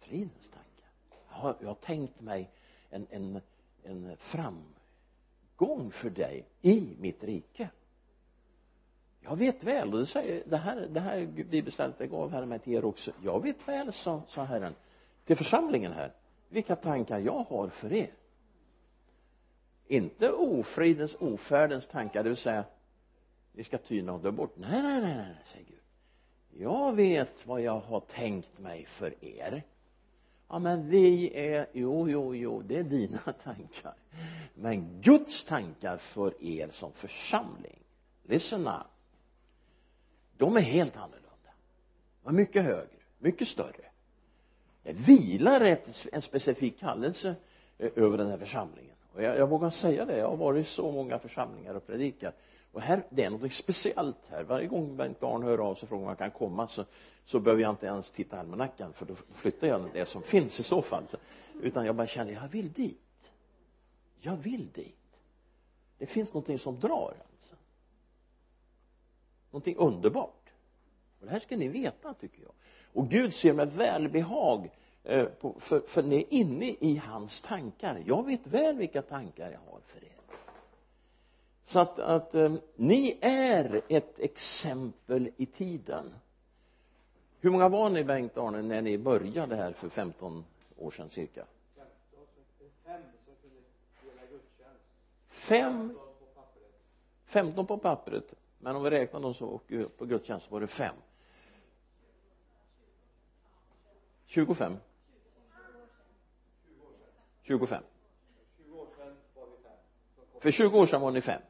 fridens 0.00 0.48
tankar. 0.50 0.90
Jag 1.28 1.36
har, 1.36 1.56
jag 1.60 1.68
har 1.68 1.74
tänkt 1.74 2.20
mig 2.20 2.50
en, 2.90 3.06
en, 3.10 3.40
en 3.82 4.16
framgång 4.16 5.90
för 5.90 6.10
dig 6.10 6.46
i 6.62 6.96
mitt 6.98 7.24
rike. 7.24 7.70
Jag 9.20 9.36
vet 9.36 9.64
väl 9.64 9.92
och 9.92 9.98
det 9.98 10.06
säger 10.06 10.42
det 10.46 10.56
här, 10.56 10.88
det 10.90 11.00
här 11.00 11.26
bibelstället 11.26 11.98
det 11.98 12.06
gav 12.06 12.30
Herren 12.30 12.48
mig 12.48 12.58
till 12.58 12.74
er 12.74 12.84
också. 12.84 13.12
Jag 13.22 13.42
vet 13.42 13.68
väl 13.68 13.92
sa, 13.92 14.22
sa 14.28 14.44
Herren 14.44 14.74
till 15.24 15.36
församlingen 15.36 15.92
här 15.92 16.12
vilka 16.48 16.76
tankar 16.76 17.18
jag 17.18 17.46
har 17.48 17.68
för 17.68 17.92
er 17.92 18.10
inte 19.86 20.32
ofridens, 20.32 21.14
ofärdens 21.14 21.86
tankar 21.86 22.22
det 22.22 22.28
vill 22.28 22.36
säga 22.36 22.64
ni 23.52 23.64
ska 23.64 23.78
tyna 23.78 24.12
och 24.12 24.20
dö 24.20 24.30
bort. 24.30 24.54
Nej, 24.56 24.82
nej, 24.82 25.00
nej, 25.00 25.16
nej, 25.16 25.36
säger 25.46 25.66
Gud. 25.66 25.78
Jag 26.50 26.92
vet 26.92 27.46
vad 27.46 27.60
jag 27.60 27.80
har 27.80 28.00
tänkt 28.00 28.58
mig 28.58 28.86
för 28.86 29.24
er. 29.24 29.62
Ja 30.48 30.58
men 30.58 30.88
vi 30.88 31.36
är, 31.36 31.66
jo, 31.72 32.08
jo, 32.08 32.34
jo, 32.34 32.62
det 32.62 32.78
är 32.78 32.82
dina 32.82 33.18
tankar. 33.44 33.94
Men 34.54 35.00
Guds 35.00 35.44
tankar 35.44 35.96
för 35.96 36.44
er 36.44 36.68
som 36.70 36.92
församling 36.92 37.78
listen 38.24 38.66
up 38.66 38.86
de 40.36 40.56
är 40.56 40.60
helt 40.60 40.96
annorlunda. 40.96 41.50
De 42.22 42.28
är 42.28 42.32
mycket 42.32 42.64
högre, 42.64 42.98
mycket 43.18 43.48
större. 43.48 43.84
Det 44.82 44.92
vilar 44.92 45.60
ett, 45.60 46.06
en 46.12 46.22
specifik 46.22 46.78
kallelse 46.78 47.34
eh, 47.78 47.90
över 47.96 48.18
den 48.18 48.26
här 48.26 48.38
församlingen 48.38 48.96
och 49.14 49.22
jag, 49.22 49.38
jag 49.38 49.46
vågar 49.46 49.70
säga 49.70 50.04
det 50.04 50.16
jag 50.16 50.28
har 50.28 50.36
varit 50.36 50.66
i 50.66 50.68
så 50.68 50.92
många 50.92 51.18
församlingar 51.18 51.74
och 51.74 51.86
predikat. 51.86 52.34
Och 52.72 52.80
här, 52.80 53.06
det 53.10 53.24
är 53.24 53.30
något 53.30 53.52
speciellt 53.52 54.26
här. 54.30 54.44
Varje 54.44 54.66
gång 54.66 54.96
Bengt 54.96 55.22
Arn 55.22 55.42
hör 55.42 55.58
av 55.58 55.74
sig 55.74 55.82
och 55.82 55.88
frågar 55.88 56.02
om 56.02 56.06
han 56.06 56.16
kan 56.16 56.30
komma 56.30 56.66
så, 56.66 56.84
så 57.24 57.40
behöver 57.40 57.62
jag 57.62 57.72
inte 57.72 57.86
ens 57.86 58.10
titta 58.10 58.36
i 58.36 58.40
almanackan 58.40 58.92
för 58.92 59.06
då 59.06 59.14
flyttar 59.34 59.66
jag 59.66 59.90
det 59.92 60.06
som 60.06 60.22
finns 60.22 60.60
i 60.60 60.62
så 60.62 60.82
fall. 60.82 61.06
Så, 61.06 61.16
utan 61.62 61.86
jag 61.86 61.94
bara 61.94 62.06
känner 62.06 62.32
jag 62.32 62.48
vill 62.48 62.72
dit. 62.72 63.32
Jag 64.20 64.36
vill 64.36 64.72
dit. 64.72 64.96
Det 65.98 66.06
finns 66.06 66.28
någonting 66.28 66.58
som 66.58 66.80
drar 66.80 67.14
alltså. 67.32 67.54
Någonting 69.50 69.76
underbart. 69.76 70.52
Och 71.20 71.26
det 71.26 71.32
här 71.32 71.38
ska 71.38 71.56
ni 71.56 71.68
veta 71.68 72.14
tycker 72.14 72.42
jag. 72.42 72.52
Och 72.92 73.08
Gud 73.08 73.34
ser 73.34 73.52
med 73.52 73.72
välbehag 73.72 74.70
Eh, 75.04 75.28
för, 75.58 75.80
för 75.80 76.02
ni 76.02 76.16
är 76.16 76.32
inne 76.32 76.66
i 76.66 76.96
hans 76.96 77.40
tankar. 77.40 78.02
Jag 78.06 78.26
vet 78.26 78.46
väl 78.46 78.76
vilka 78.76 79.02
tankar 79.02 79.50
jag 79.50 79.72
har 79.72 79.80
för 79.80 80.04
er. 80.04 80.16
Så 81.64 81.80
att, 81.80 81.98
att 81.98 82.34
eh, 82.34 82.54
ni 82.76 83.18
är 83.20 83.82
ett 83.88 84.18
exempel 84.18 85.30
i 85.36 85.46
tiden. 85.46 86.14
Hur 87.40 87.50
många 87.50 87.68
var 87.68 87.90
ni 87.90 88.04
Bengt 88.04 88.36
Arne 88.36 88.62
när 88.62 88.82
ni 88.82 88.98
började 88.98 89.56
här 89.56 89.72
för 89.72 89.88
15 89.88 90.44
år 90.76 90.90
sedan 90.90 91.10
cirka? 91.10 91.46
Fem? 95.28 95.98
15 97.24 97.66
på 97.66 97.78
pappret. 97.78 98.34
Men 98.58 98.76
om 98.76 98.82
vi 98.82 98.90
räknar 98.90 99.20
de 99.20 99.34
som 99.34 99.48
åker 99.48 99.80
eh, 99.80 99.86
på 99.86 100.04
gudstjänst 100.04 100.50
var 100.50 100.60
det 100.60 100.66
fem. 100.66 100.94
25 104.26 104.76
25 107.58 107.82
för 110.42 110.50
20 110.50 110.78
år 110.78 110.86
sedan 110.86 111.00
var 111.00 111.10
ni 111.10 111.20
fem. 111.20 111.42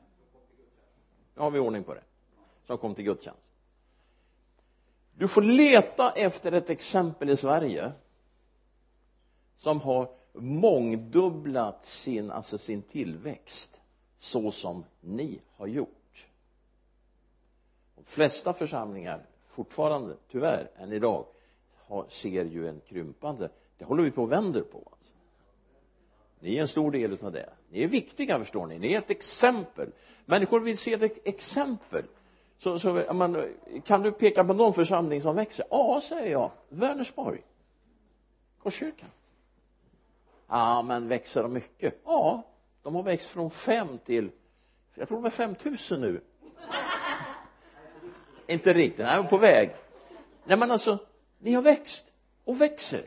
Nu 1.34 1.42
har 1.42 1.50
vi 1.50 1.58
ordning 1.58 1.84
på 1.84 1.94
det. 1.94 2.02
Som 2.66 2.78
kom 2.78 2.94
till 2.94 3.04
gudstjänst. 3.04 3.40
Du 5.14 5.28
får 5.28 5.42
leta 5.42 6.12
efter 6.12 6.52
ett 6.52 6.70
exempel 6.70 7.30
i 7.30 7.36
Sverige 7.36 7.92
som 9.56 9.80
har 9.80 10.10
mångdubblat 10.32 11.84
sin, 11.84 12.30
alltså 12.30 12.58
sin 12.58 12.82
tillväxt 12.82 13.80
så 14.18 14.50
som 14.50 14.84
ni 15.00 15.40
har 15.56 15.66
gjort. 15.66 16.26
De 17.94 18.04
flesta 18.04 18.52
församlingar 18.52 19.26
fortfarande 19.48 20.16
tyvärr 20.28 20.70
än 20.76 20.92
idag 20.92 21.26
har, 21.76 22.06
ser 22.08 22.44
ju 22.44 22.68
en 22.68 22.80
krympande. 22.80 23.50
Det 23.78 23.84
håller 23.84 24.02
vi 24.02 24.10
på 24.10 24.22
och 24.22 24.32
vänder 24.32 24.62
på 24.62 24.91
ni 26.42 26.57
är 26.57 26.61
en 26.61 26.68
stor 26.68 26.90
del 26.90 27.18
av 27.22 27.33
det. 27.33 27.50
Ni 27.70 27.83
är 27.83 27.88
viktiga 27.88 28.38
förstår 28.38 28.66
ni. 28.66 28.78
Ni 28.78 28.92
är 28.92 28.98
ett 28.98 29.11
exempel. 29.11 29.92
Människor 30.24 30.61
vill 30.61 30.78
se 30.78 30.92
ett 30.92 31.26
exempel. 31.26 32.05
Så, 32.59 32.78
så 32.78 33.02
man, 33.12 33.55
kan 33.85 34.02
du 34.02 34.12
peka 34.12 34.44
på 34.44 34.52
någon 34.52 34.74
församling 34.74 35.22
som 35.22 35.37
växer? 35.37 35.66
Ja 35.70 36.00
säger 36.09 36.31
jag. 36.31 36.50
Vänersborg. 36.68 37.42
Korskyrkan 38.62 39.09
ja 40.52 40.83
men 40.83 41.09
växer 41.09 41.42
de 41.42 41.52
mycket? 41.52 42.00
Ja 42.05 42.42
de 42.83 42.94
har 42.94 43.02
växt 43.02 43.28
från 43.28 43.50
fem 43.50 43.98
till 43.98 44.31
jag 44.94 45.09
tror 45.09 45.18
de 45.18 45.26
är 45.26 45.31
femtusen 45.31 46.00
nu. 46.00 46.20
Inte 48.46 48.72
riktigt, 48.72 49.07
nej 49.07 49.28
på 49.28 49.38
väg. 49.38 49.70
Nej 50.44 50.59
men 50.59 50.70
alltså 50.70 50.98
ni 51.38 51.52
har 51.52 51.62
växt 51.62 52.11
och 52.44 52.61
växer. 52.61 53.07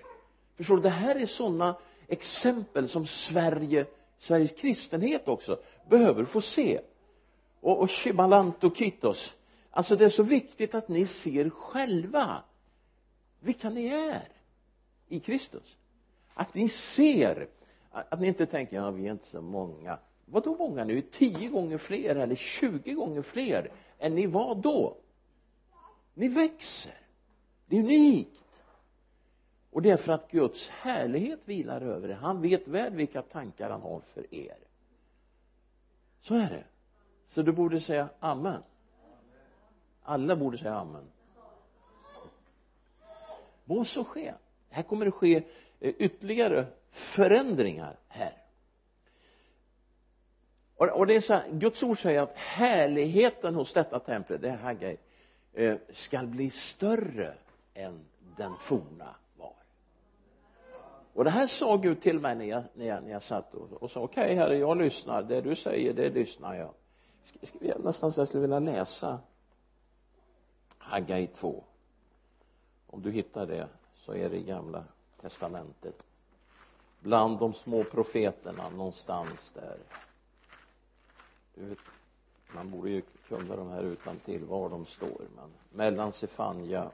Förstår 0.58 0.76
du 0.76 0.82
det 0.82 0.90
här 0.90 1.16
är 1.16 1.26
sådana 1.26 1.76
exempel 2.08 2.90
som 2.90 3.06
Sverige 3.06 3.86
Sveriges 4.18 4.52
kristenhet 4.52 5.28
också 5.28 5.60
behöver 5.90 6.26
få 6.26 6.42
se. 6.42 6.82
Och, 7.60 7.80
och 7.80 7.92
Shibalanto 7.92 8.76
Kittos 8.76 9.34
alltså 9.70 9.96
det 9.96 10.06
är 10.06 10.10
så 10.10 10.24
viktigt 10.24 10.76
att 10.76 10.88
ni 10.88 11.08
ser 11.08 11.50
själva 11.50 12.44
vilka 13.40 13.70
ni 13.70 13.86
är 13.88 14.30
i 15.08 15.20
Kristus. 15.20 15.78
Att 16.34 16.54
ni 16.54 16.70
ser 16.70 17.48
att 17.90 18.20
ni 18.20 18.28
inte 18.28 18.46
tänker 18.46 18.76
ja 18.76 18.92
vi 18.92 19.08
är 19.08 19.12
inte 19.12 19.26
så 19.26 19.42
många. 19.42 20.00
Vadå 20.26 20.56
många 20.56 20.84
nu? 20.84 21.02
Tio 21.02 21.50
gånger 21.50 21.78
fler 21.78 22.16
eller 22.16 22.36
tjugo 22.36 22.94
gånger 22.94 23.22
fler 23.22 23.72
än 24.00 24.16
ni 24.16 24.26
var 24.26 24.56
då? 24.56 24.98
Ni 26.14 26.28
växer. 26.28 27.00
Det 27.66 27.76
är 27.76 27.80
unikt 27.80 28.44
och 29.76 29.82
det 29.82 29.90
är 29.90 29.98
för 29.98 30.14
att 30.14 30.32
Guds 30.32 30.70
härlighet 30.70 31.40
vilar 31.46 31.82
över 31.82 32.10
er. 32.10 32.14
Han 32.14 32.42
vet 32.42 32.68
väl 32.68 32.94
vilka 32.94 33.22
tankar 33.22 33.70
han 33.70 33.82
har 33.82 34.00
för 34.00 34.34
er. 34.34 34.58
Så 36.22 36.36
är 36.36 36.50
det. 36.50 36.64
Så 37.28 37.42
du 37.42 37.52
borde 37.52 37.80
säga 37.80 38.10
amen. 38.20 38.64
Alla 40.04 40.36
borde 40.36 40.58
säga 40.58 40.76
amen. 40.76 41.04
Må 43.66 43.86
så 43.86 44.04
ske. 44.04 44.34
Här 44.70 44.84
kommer 44.84 45.06
det 45.06 45.12
ske 45.12 45.44
eh, 45.80 45.94
ytterligare 45.98 46.66
förändringar 46.92 47.98
här. 48.08 48.44
Och, 50.76 51.08
det 51.08 51.16
är 51.16 51.22
så 51.22 51.34
här, 51.34 51.52
Guds 51.52 51.84
ord 51.84 52.02
säger 52.02 52.22
att 52.22 52.36
härligheten 52.36 53.56
hos 53.56 53.74
detta 53.74 54.00
tempel, 54.00 54.42
det 54.42 54.50
är 54.50 54.58
Haggai 54.58 54.98
eh, 55.54 55.78
skall 55.90 56.28
bli 56.28 56.50
större 56.50 57.34
än 57.74 58.06
den 58.38 58.56
forna 58.58 59.16
och 61.16 61.24
det 61.24 61.30
här 61.30 61.48
sa 61.48 61.78
Gud 61.78 62.02
till 62.02 62.20
mig 62.20 62.36
när 62.36 62.46
jag, 62.46 62.64
när 62.74 62.86
jag, 62.86 63.04
när 63.04 63.12
jag 63.12 63.24
satt 63.24 63.54
och, 63.54 63.84
och 63.84 63.92
sa 63.92 64.00
okej 64.00 64.24
okay, 64.24 64.36
herre 64.36 64.58
jag 64.58 64.78
lyssnar. 64.78 65.24
Det 65.24 65.42
du 65.42 65.56
säger 65.56 65.94
det 65.94 66.10
lyssnar 66.10 66.56
jag. 66.56 66.74
Ska, 67.24 67.46
ska 67.48 67.58
vi 67.62 67.74
nästan 67.78 68.12
så 68.12 68.22
jag 68.22 68.28
skulle 68.28 68.42
vilja 68.42 68.60
läsa 68.60 69.20
Haggai 70.78 71.28
2 71.28 71.64
om 72.88 73.02
du 73.02 73.12
hittar 73.12 73.46
det 73.46 73.68
så 73.96 74.14
är 74.14 74.30
det 74.30 74.38
i 74.38 74.44
gamla 74.44 74.84
testamentet. 75.22 76.04
Bland 77.00 77.40
de 77.40 77.54
små 77.54 77.84
profeterna 77.84 78.70
någonstans 78.70 79.52
där. 79.54 79.78
Du 81.56 81.66
vet 81.66 81.80
man 82.56 82.72
borde 82.72 82.90
ju 82.90 83.02
kunna 83.28 83.56
de 83.56 83.70
här 83.70 83.84
utan 83.84 84.20
till 84.20 84.46
var 84.46 84.70
de 84.70 84.86
står 84.86 85.22
men 85.36 85.50
mellan 85.72 86.14
Sefania 86.14 86.92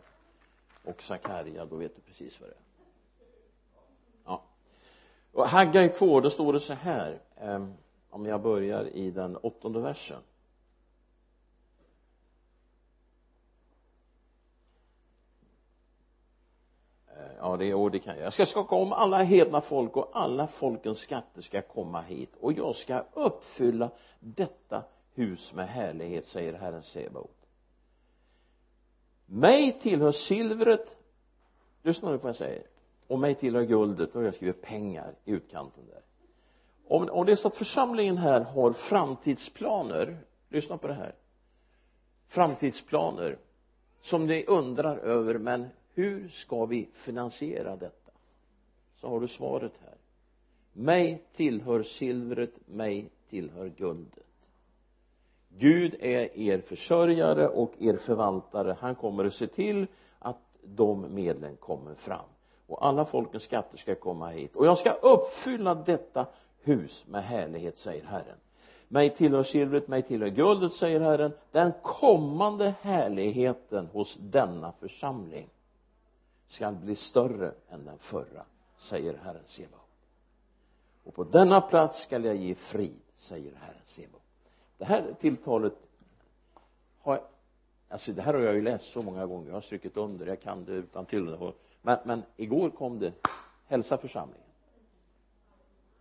och 0.83 1.01
Sakarja 1.01 1.65
då 1.65 1.75
vet 1.75 1.95
du 1.95 2.01
precis 2.01 2.41
vad 2.41 2.49
det 2.49 2.53
är 2.53 2.70
och 5.33 5.47
Haggai 5.47 5.89
2 5.89 6.19
då 6.19 6.29
står 6.29 6.53
det 6.53 6.59
så 6.59 6.73
här 6.73 7.21
ehm, 7.37 7.73
om 8.09 8.25
jag 8.25 8.41
börjar 8.41 8.85
i 8.85 9.11
den 9.11 9.37
åttonde 9.37 9.79
versen. 9.79 10.21
Eh, 17.07 17.35
ja 17.39 17.57
det, 17.57 17.73
och 17.73 17.91
det 17.91 17.99
kan 17.99 18.15
jag 18.15 18.25
jag 18.25 18.33
ska 18.33 18.45
skaka 18.45 18.75
om 18.75 18.93
alla 18.93 19.23
hedna 19.23 19.61
folk 19.61 19.97
och 19.97 20.09
alla 20.13 20.47
folkens 20.47 20.99
skatter 20.99 21.41
ska 21.41 21.61
komma 21.61 22.01
hit. 22.01 22.35
Och 22.39 22.53
jag 22.53 22.75
ska 22.75 23.05
uppfylla 23.13 23.91
detta 24.19 24.83
hus 25.13 25.53
med 25.53 25.67
härlighet 25.67 26.25
säger 26.25 26.53
Herren 26.53 26.83
Sebaot. 26.83 27.37
Mig 29.25 29.79
tillhör 29.79 30.11
silvret. 30.11 30.97
Lyssna 31.83 32.11
nu 32.11 32.17
på 32.17 32.23
vad 32.23 32.29
jag 32.29 32.35
säger 32.35 32.70
och 33.11 33.19
mig 33.19 33.35
tillhör 33.35 33.63
guldet 33.63 34.15
och 34.15 34.23
jag 34.23 34.33
skriver 34.33 34.53
pengar 34.53 35.15
i 35.25 35.31
utkanten 35.31 35.83
där. 35.85 36.01
Om, 36.87 37.09
om 37.09 37.25
det 37.25 37.31
är 37.31 37.35
så 37.35 37.47
att 37.47 37.55
församlingen 37.55 38.17
här 38.17 38.41
har 38.41 38.73
framtidsplaner 38.73 40.17
lyssna 40.49 40.77
på 40.77 40.87
det 40.87 40.93
här 40.93 41.15
framtidsplaner 42.27 43.37
som 44.01 44.25
ni 44.25 44.45
undrar 44.45 44.97
över 44.97 45.37
men 45.37 45.67
hur 45.93 46.29
ska 46.29 46.65
vi 46.65 46.89
finansiera 46.93 47.75
detta? 47.75 48.11
Så 48.95 49.07
har 49.07 49.19
du 49.19 49.27
svaret 49.27 49.73
här. 49.83 49.97
Mig 50.73 51.23
tillhör 51.35 51.83
silvret 51.83 52.67
mig 52.67 53.09
tillhör 53.29 53.69
guldet. 53.77 54.25
Gud 55.49 55.93
är 55.99 56.37
er 56.37 56.61
försörjare 56.61 57.47
och 57.47 57.73
er 57.79 57.97
förvaltare. 57.97 58.77
Han 58.79 58.95
kommer 58.95 59.25
att 59.25 59.33
se 59.33 59.47
till 59.47 59.87
att 60.19 60.41
de 60.63 61.15
medlen 61.15 61.55
kommer 61.57 61.95
fram 61.95 62.25
och 62.71 62.85
alla 62.85 63.05
folkens 63.05 63.43
skatter 63.43 63.77
ska 63.77 63.95
komma 63.95 64.29
hit. 64.29 64.55
Och 64.55 64.65
jag 64.65 64.77
ska 64.77 64.91
uppfylla 64.91 65.75
detta 65.75 66.27
hus 66.61 67.05
med 67.07 67.23
härlighet 67.23 67.77
säger 67.77 68.05
Herren. 68.05 68.37
Mig 68.87 69.15
tillhör 69.15 69.43
silvret, 69.43 69.87
mig 69.87 70.03
tillhör 70.03 70.29
guldet 70.29 70.71
säger 70.71 70.99
Herren. 70.99 71.31
Den 71.51 71.71
kommande 71.81 72.73
härligheten 72.81 73.87
hos 73.87 74.17
denna 74.19 74.71
församling 74.71 75.49
skall 76.47 76.75
bli 76.75 76.95
större 76.95 77.53
än 77.69 77.85
den 77.85 77.97
förra 77.97 78.45
säger 78.77 79.17
Herren 79.23 79.43
Sebaot. 79.45 79.81
Och 81.03 81.13
på 81.13 81.23
denna 81.23 81.61
plats 81.61 82.03
skall 82.03 82.25
jag 82.25 82.35
ge 82.35 82.55
frid 82.55 83.01
säger 83.15 83.53
Herren 83.55 83.85
Sebaot. 83.85 84.21
Det 84.77 84.85
här 84.85 85.15
tilltalet 85.19 85.73
har 87.01 87.21
alltså 87.89 88.11
det 88.11 88.21
här 88.21 88.33
har 88.33 88.41
jag 88.41 88.55
ju 88.55 88.61
läst 88.61 88.91
så 88.91 89.01
många 89.01 89.25
gånger. 89.25 89.47
Jag 89.47 89.53
har 89.53 89.61
strukit 89.61 89.97
under 89.97 90.25
jag 90.25 90.41
kan 90.41 90.65
det 90.65 90.71
utan 90.71 91.05
till 91.05 91.35
men, 91.81 91.99
men 92.05 92.23
igår 92.35 92.69
kom 92.69 92.99
det. 92.99 93.13
Hälsa 93.67 93.97
församlingen. 93.97 94.47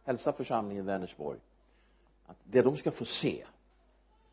Hälsa 0.05 0.33
församlingen 0.33 0.85
i 0.85 0.87
Vänersborg. 0.87 1.39
Att 2.27 2.37
det 2.45 2.63
de 2.63 2.77
ska 2.77 2.91
få 2.91 3.05
se 3.05 3.47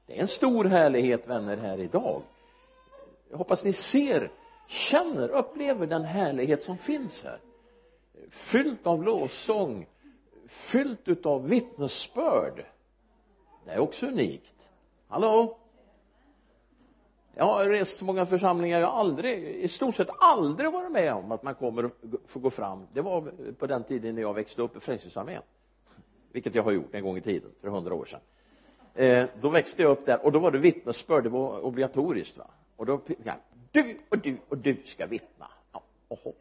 det 0.08 0.18
är 0.18 0.22
en 0.22 0.28
stor 0.28 0.66
härlighet 0.66 1.28
vänner 1.28 1.58
här 1.58 1.80
idag. 1.80 2.22
Jag 3.30 3.38
hoppas 3.38 3.64
ni 3.64 3.74
ser 3.74 4.32
känner, 4.68 5.30
upplever 5.30 5.88
den 5.88 6.04
härlighet 6.04 6.64
som 6.64 6.78
finns 6.78 7.24
här. 7.24 7.40
Fyllt 8.30 8.88
av 8.88 9.04
lovsång 9.04 9.88
fyllt 10.48 11.08
utav 11.08 11.48
vittnesbörd. 11.48 12.66
Det 13.66 13.72
är 13.72 13.80
också 13.80 14.08
unikt. 14.08 14.70
Hallå? 15.08 15.58
Jag 17.38 17.46
har 17.46 17.66
rest 17.66 17.98
så 17.98 18.06
många 18.06 18.26
församlingar. 18.26 18.80
Jag 18.80 18.88
har 18.88 19.00
aldrig 19.00 19.44
i 19.44 19.68
stort 19.68 19.96
sett 19.96 20.10
aldrig 20.20 20.72
varit 20.72 20.92
med 20.92 21.14
om 21.14 21.32
att 21.32 21.44
man 21.44 21.56
kommer 21.56 21.86
och 21.86 21.92
får 22.28 22.40
gå 22.40 22.50
fram. 22.50 22.88
Det 22.94 23.02
var 23.02 23.32
på 23.60 23.68
den 23.68 23.84
tiden 23.84 24.16
när 24.16 24.22
jag 24.22 24.34
växte 24.34 24.62
upp 24.62 24.78
i 24.78 24.80
Frälsningsarmén 24.80 25.42
vilket 26.32 26.56
jag 26.56 26.64
har 26.64 26.72
gjort 26.72 26.96
en 26.96 27.04
gång 27.04 27.18
i 27.18 27.22
tiden 27.22 27.52
för 27.62 27.68
hundra 27.68 27.94
år 27.94 28.06
sedan. 28.06 28.20
Eh, 28.94 29.30
då 29.42 29.50
växte 29.50 29.82
jag 29.82 29.92
upp 29.92 30.06
där 30.06 30.26
och 30.26 30.32
då 30.32 30.40
var 30.40 30.52
det 30.52 30.58
vittnesbörd. 30.58 31.24
Det 31.24 31.30
var 31.30 31.66
obligatoriskt 31.66 32.38
va? 32.38 32.48
Och 32.76 32.86
då 32.86 33.02
ja, 33.24 33.34
du 33.72 33.98
och 34.10 34.18
du 34.18 34.38
och 34.50 34.58
du 34.58 34.78
ska 34.86 35.06
vittna. 35.06 35.48
Ja, 35.72 35.84
oho. 36.08 36.34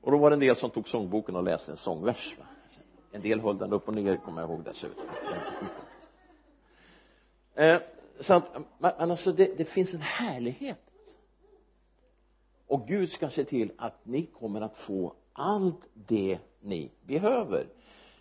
Och 0.00 0.12
då 0.12 0.18
var 0.18 0.30
det 0.30 0.34
en 0.34 0.40
del 0.40 0.56
som 0.56 0.70
tog 0.70 0.88
sångboken 0.88 1.36
och 1.36 1.42
läste 1.42 1.70
en 1.70 1.76
sångvers 1.76 2.36
va? 2.38 2.44
En 3.12 3.22
del 3.22 3.40
höll 3.40 3.58
den 3.58 3.72
upp 3.72 3.88
och 3.88 3.94
ner 3.94 4.16
kommer 4.16 4.40
jag 4.40 4.50
ihåg 4.50 4.64
dessutom 4.64 5.04
eh, 7.54 7.80
så 8.20 8.34
att 8.34 8.56
men 8.78 9.10
alltså 9.10 9.32
det, 9.32 9.58
det 9.58 9.64
finns 9.64 9.94
en 9.94 10.00
härlighet. 10.00 10.78
Och 12.66 12.88
Gud 12.88 13.10
ska 13.10 13.30
se 13.30 13.44
till 13.44 13.72
att 13.78 14.06
ni 14.06 14.26
kommer 14.26 14.60
att 14.60 14.76
få 14.76 15.14
allt 15.32 15.80
det 15.94 16.38
ni 16.60 16.90
behöver. 17.02 17.66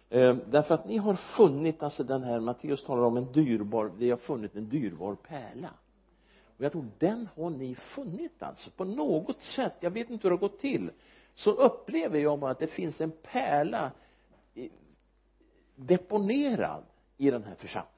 Ehm, 0.10 0.42
därför 0.48 0.76
att 0.76 0.86
ni 0.86 0.98
har 0.98 1.16
funnit 1.16 1.84
alltså 1.84 2.04
den 2.04 2.24
här 2.24 2.40
Matteus 2.40 2.86
talar 2.86 3.04
om 3.04 3.18
en 3.18 3.32
dyrbar 3.32 3.92
vi 3.98 4.10
har 4.10 4.18
funnit 4.18 4.56
en 4.56 4.70
dyrbar 4.70 5.16
pärla. 5.16 5.74
Och 6.58 6.66
jag 6.66 6.72
tror 6.72 6.86
den 6.98 7.30
har 7.36 7.50
ni 7.50 7.76
funnit 7.76 8.44
alltså 8.44 8.72
på 8.72 8.84
något 8.84 9.42
sätt. 9.42 9.74
Jag 9.80 9.92
vet 9.92 10.10
inte 10.10 10.24
hur 10.24 10.30
det 10.30 10.36
har 10.36 10.50
gått 10.50 10.60
till. 10.60 10.92
Så 11.34 11.52
upplever 11.52 12.20
jag 12.20 12.40
bara 12.40 12.52
att 12.52 12.60
det 12.60 12.68
finns 12.68 13.02
en 13.02 13.12
pärla 13.12 13.92
eh, 14.56 14.72
deponerad 15.76 16.84
i 17.18 17.32
den 17.32 17.44
här 17.44 17.56
församlingen. 17.56 17.97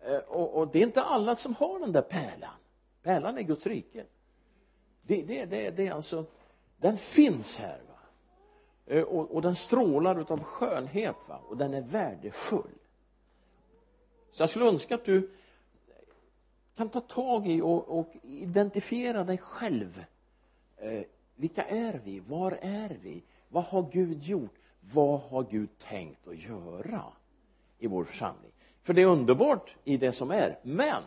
Eh, 0.00 0.18
och, 0.18 0.54
och 0.54 0.68
det 0.68 0.78
är 0.78 0.82
inte 0.82 1.02
alla 1.02 1.36
som 1.36 1.54
har 1.54 1.78
den 1.78 1.92
där 1.92 2.02
pärlan. 2.02 2.54
Pärlan 3.02 3.38
är 3.38 3.42
Guds 3.42 3.66
rike. 3.66 4.04
Det, 5.02 5.22
det, 5.22 5.44
det, 5.44 5.70
det 5.70 5.86
är 5.86 5.92
alltså 5.92 6.24
den 6.76 6.96
finns 6.96 7.56
här 7.56 7.80
va. 7.88 7.98
Eh, 8.86 9.02
och, 9.02 9.30
och 9.34 9.42
den 9.42 9.56
strålar 9.56 10.20
utav 10.20 10.42
skönhet 10.42 11.16
va 11.26 11.40
och 11.48 11.56
den 11.56 11.74
är 11.74 11.80
värdefull. 11.82 12.78
Så 14.32 14.42
jag 14.42 14.50
skulle 14.50 14.66
önska 14.66 14.94
att 14.94 15.04
du 15.04 15.30
kan 16.76 16.88
ta 16.88 17.00
tag 17.00 17.48
i 17.48 17.60
och, 17.60 17.98
och 17.98 18.08
identifiera 18.22 19.24
dig 19.24 19.38
själv. 19.38 20.04
Eh, 20.76 21.02
vilka 21.34 21.62
är 21.62 22.00
vi? 22.04 22.20
Var 22.20 22.58
är 22.62 22.98
vi? 23.02 23.22
Vad 23.48 23.64
har 23.64 23.90
Gud 23.92 24.22
gjort? 24.22 24.54
Vad 24.80 25.20
har 25.20 25.42
Gud 25.50 25.78
tänkt 25.78 26.28
att 26.28 26.38
göra 26.38 27.04
i 27.78 27.86
vår 27.86 28.04
församling? 28.04 28.49
För 28.82 28.94
det 28.94 29.02
är 29.02 29.06
underbart 29.06 29.74
i 29.84 29.96
det 29.96 30.12
som 30.12 30.30
är. 30.30 30.58
Men 30.62 31.02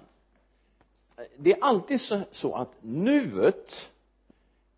det 1.38 1.52
är 1.52 1.58
alltid 1.62 2.02
så, 2.32 2.56
att 2.56 2.72
nuet 2.82 3.92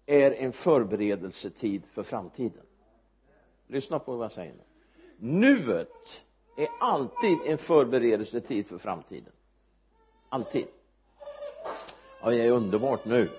är 0.05 0.31
en 0.31 0.53
förberedelsetid 0.53 1.85
för 1.85 2.03
framtiden. 2.03 2.65
Lyssna 3.67 3.99
på 3.99 4.15
vad 4.15 4.25
jag 4.25 4.31
säger 4.31 4.53
nu. 4.53 4.63
Nuet 5.17 6.23
är 6.57 6.67
alltid 6.79 7.37
en 7.45 7.57
förberedelsetid 7.57 8.67
för 8.67 8.77
framtiden. 8.77 9.33
Alltid. 10.29 10.67
Ja 12.21 12.29
det 12.29 12.47
är 12.47 12.51
underbart 12.51 13.05
nu. 13.05 13.29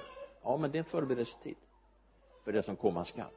Ja 0.43 0.57
men 0.57 0.71
det 0.71 0.79
är 0.79 0.81
en 0.81 0.85
förberedelsetid 0.85 1.57
för 2.45 2.53
det 2.53 2.63
som 2.63 2.77
komma 2.77 3.05
skall. 3.05 3.31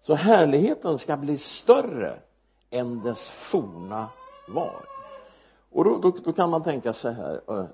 Så 0.00 0.14
härligheten 0.14 0.98
ska 0.98 1.16
bli 1.16 1.38
större 1.38 2.20
än 2.70 3.02
dess 3.02 3.30
forna 3.50 4.08
var. 4.48 4.84
Och 5.70 5.84
då, 5.84 5.98
då, 5.98 6.10
då 6.10 6.32
kan 6.32 6.50
man 6.50 6.62
tänka 6.62 6.92
så 6.92 7.08
här 7.08 7.40
eh, 7.48 7.66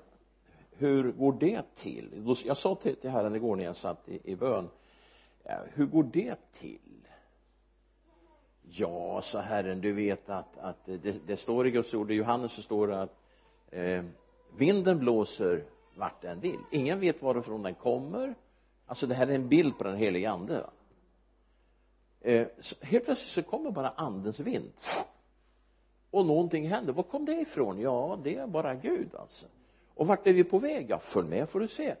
hur 0.71 1.11
går 1.11 1.33
det 1.39 1.75
till? 1.75 2.35
Jag 2.45 2.57
sa 2.57 2.75
till, 2.75 2.95
till 2.95 3.09
herren 3.09 3.35
igår 3.35 3.55
när 3.55 3.63
jag 3.63 3.75
satt 3.75 4.09
i, 4.09 4.31
i 4.31 4.35
bön 4.35 4.69
eh, 5.43 5.57
hur 5.73 5.85
går 5.85 6.03
det 6.03 6.35
till? 6.53 7.07
Ja 8.61 9.21
sa 9.21 9.41
herren 9.41 9.81
du 9.81 9.93
vet 9.93 10.29
att, 10.29 10.57
att 10.57 10.85
det, 10.85 11.27
det 11.27 11.37
står 11.37 11.67
i 11.67 11.71
Guds 11.71 11.93
ord 11.93 12.11
i 12.11 12.13
Johannes 12.13 12.51
så 12.51 12.61
står 12.61 12.87
det 12.87 13.01
att 13.01 13.17
eh, 13.71 14.03
vinden 14.57 14.99
blåser 14.99 15.63
vart 15.95 16.21
den 16.21 16.39
vill. 16.39 16.59
Ingen 16.71 16.99
vet 16.99 17.21
varifrån 17.21 17.63
den 17.63 17.75
kommer. 17.75 18.35
Alltså 18.85 19.07
det 19.07 19.15
här 19.15 19.27
är 19.27 19.35
en 19.35 19.49
bild 19.49 19.77
på 19.77 19.83
den 19.83 19.97
helige 19.97 20.31
ande 20.31 20.61
va? 20.61 20.69
Eh, 22.23 22.47
helt 22.81 23.05
plötsligt 23.05 23.31
så 23.31 23.43
kommer 23.43 23.71
bara 23.71 23.89
andens 23.89 24.39
vind. 24.39 24.71
Och 26.11 26.25
någonting 26.25 26.69
händer. 26.69 26.93
Var 26.93 27.03
kom 27.03 27.25
det 27.25 27.35
ifrån? 27.35 27.79
Ja 27.79 28.19
det 28.23 28.35
är 28.35 28.47
bara 28.47 28.75
Gud 28.75 29.15
alltså. 29.15 29.45
Och 29.95 30.07
vart 30.07 30.27
är 30.27 30.33
vi 30.33 30.43
på 30.43 30.59
väg? 30.59 30.89
Ja 30.89 30.99
följ 30.99 31.27
med 31.27 31.49
får 31.49 31.59
du 31.59 31.67
se. 31.67 31.95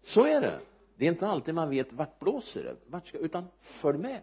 Så 0.00 0.26
är 0.26 0.40
det. 0.40 0.60
Det 0.96 1.04
är 1.04 1.08
inte 1.08 1.26
alltid 1.26 1.54
man 1.54 1.70
vet 1.70 1.92
vart 1.92 2.18
blåser 2.18 2.64
det 2.64 2.76
vart 2.86 3.06
ska, 3.06 3.18
utan 3.18 3.44
följ 3.60 3.98
med. 3.98 4.22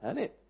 Härligt 0.00 0.43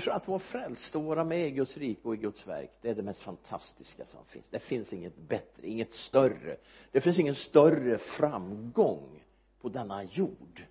för 0.00 0.10
att 0.10 0.28
vara 0.28 0.38
frälst 0.38 0.96
och 0.96 1.04
vara 1.04 1.24
med 1.24 1.46
i 1.46 1.50
Guds 1.50 1.76
rike 1.76 2.08
och 2.08 2.14
i 2.14 2.16
Guds 2.16 2.46
verk 2.46 2.70
det 2.80 2.90
är 2.90 2.94
det 2.94 3.02
mest 3.02 3.20
fantastiska 3.20 4.06
som 4.06 4.24
finns. 4.24 4.44
Det 4.50 4.58
finns 4.58 4.92
inget 4.92 5.16
bättre, 5.16 5.68
inget 5.68 5.94
större. 5.94 6.56
Det 6.92 7.00
finns 7.00 7.18
ingen 7.18 7.34
större 7.34 7.98
framgång 7.98 9.24
på 9.60 9.68
denna 9.68 10.04
jord 10.04 10.66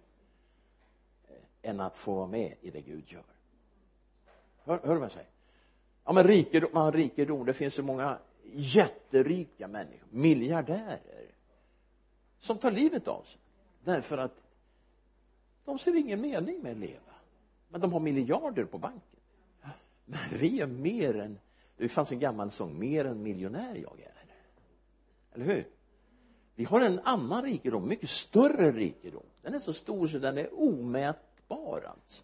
eh, 1.27 1.69
än 1.69 1.79
att 1.79 1.97
få 1.97 2.15
vara 2.15 2.27
med 2.27 2.55
i 2.61 2.71
det 2.71 2.81
Gud 2.81 3.03
gör. 3.07 3.23
Hör, 4.63 4.79
hör 4.83 4.93
du 4.93 4.99
vad 4.99 5.03
jag 5.03 5.11
säger? 5.11 5.29
Ja 6.05 6.13
men 6.13 6.23
rikedom, 6.23 6.69
man 6.73 6.91
rikedom. 6.91 7.45
Det 7.45 7.53
finns 7.53 7.73
så 7.73 7.83
många 7.83 8.17
jätterika 8.53 9.67
människor 9.67 10.07
miljardärer 10.09 11.31
som 12.39 12.57
tar 12.57 12.71
livet 12.71 13.07
av 13.07 13.23
sig 13.23 13.39
därför 13.83 14.17
att 14.17 14.41
de 15.65 15.79
ser 15.79 15.95
ingen 15.95 16.21
mening 16.21 16.61
med 16.61 16.71
att 16.71 16.77
leva. 16.77 17.13
Men 17.69 17.81
de 17.81 17.93
har 17.93 17.99
miljarder 17.99 18.65
på 18.65 18.77
banken 18.77 19.12
men 20.05 20.19
vi 20.39 20.61
är 20.61 20.67
mer 20.67 21.17
än 21.19 21.39
det 21.77 21.89
fanns 21.89 22.11
en 22.11 22.19
gammal 22.19 22.51
sång 22.51 22.79
mer 22.79 23.05
än 23.05 23.23
miljonär 23.23 23.75
jag 23.75 23.99
är. 23.99 24.13
Eller 25.33 25.45
hur? 25.45 25.67
Vi 26.55 26.63
har 26.63 26.81
en 26.81 26.99
annan 26.99 27.43
rikedom, 27.43 27.87
mycket 27.87 28.09
större 28.09 28.71
rikedom. 28.71 29.23
Den 29.41 29.53
är 29.53 29.59
så 29.59 29.73
stor 29.73 30.07
så 30.07 30.19
den 30.19 30.37
är 30.37 30.49
omätbar 30.53 31.83
alltså. 31.87 32.23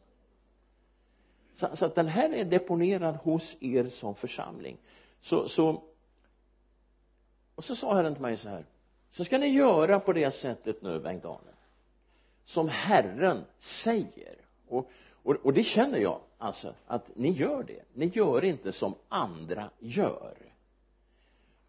Så, 1.56 1.76
så 1.76 1.86
att 1.86 1.96
den 1.96 2.08
här 2.08 2.34
är 2.34 2.46
deponerad 2.46 3.16
hos 3.16 3.58
er 3.60 3.90
som 3.90 4.16
församling. 4.16 4.78
Så, 5.22 5.48
så 5.50 5.84
och 7.56 7.64
så 7.64 7.76
sa 7.76 7.96
Herren 7.96 8.14
till 8.14 8.22
mig 8.22 8.38
så 8.38 8.50
här 8.50 8.66
så 9.12 9.26
ska 9.26 9.38
ni 9.38 9.48
göra 9.48 10.00
på 10.00 10.14
det 10.14 10.32
sättet 10.32 10.82
nu 10.82 11.00
Bengt-Arne 11.00 11.52
som 12.46 12.70
Herren 12.70 13.46
säger. 13.60 14.36
Och, 14.68 14.92
och, 15.24 15.36
och 15.36 15.54
det 15.54 15.64
känner 15.64 15.98
jag 15.98 16.22
alltså 16.38 16.76
att 16.88 17.16
ni 17.16 17.32
gör 17.32 17.64
det. 17.64 17.82
Ni 17.94 18.06
gör 18.06 18.44
inte 18.44 18.72
som 18.72 18.96
andra 19.10 19.70
gör. 19.80 20.38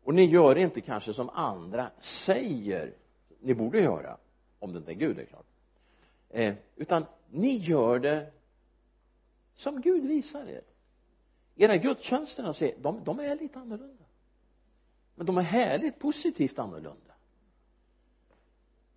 Och 0.02 0.14
ni 0.14 0.24
gör 0.24 0.58
inte 0.58 0.80
kanske 0.80 1.14
som 1.14 1.30
andra 1.30 1.90
säger 2.00 2.94
ni 3.40 3.54
borde 3.54 3.80
göra 3.80 4.16
om 4.58 4.72
det 4.72 4.78
inte 4.78 4.92
är 4.92 4.94
Gud 4.94 5.18
är 5.18 5.24
klart. 5.24 5.46
Eh, 6.28 6.54
utan 6.76 7.04
ni 7.30 7.56
gör 7.56 7.98
det 7.98 8.32
som 9.54 9.80
Gud 9.80 10.04
visar 10.04 10.46
er. 10.48 10.62
Era 11.56 11.76
gudstjänsterna 11.76 12.54
de, 12.78 13.04
de 13.04 13.20
är 13.20 13.36
lite 13.36 13.58
annorlunda. 13.58 14.04
Men 15.14 15.26
de 15.26 15.38
är 15.38 15.42
härligt 15.42 15.98
positivt 15.98 16.58
annorlunda 16.58 17.09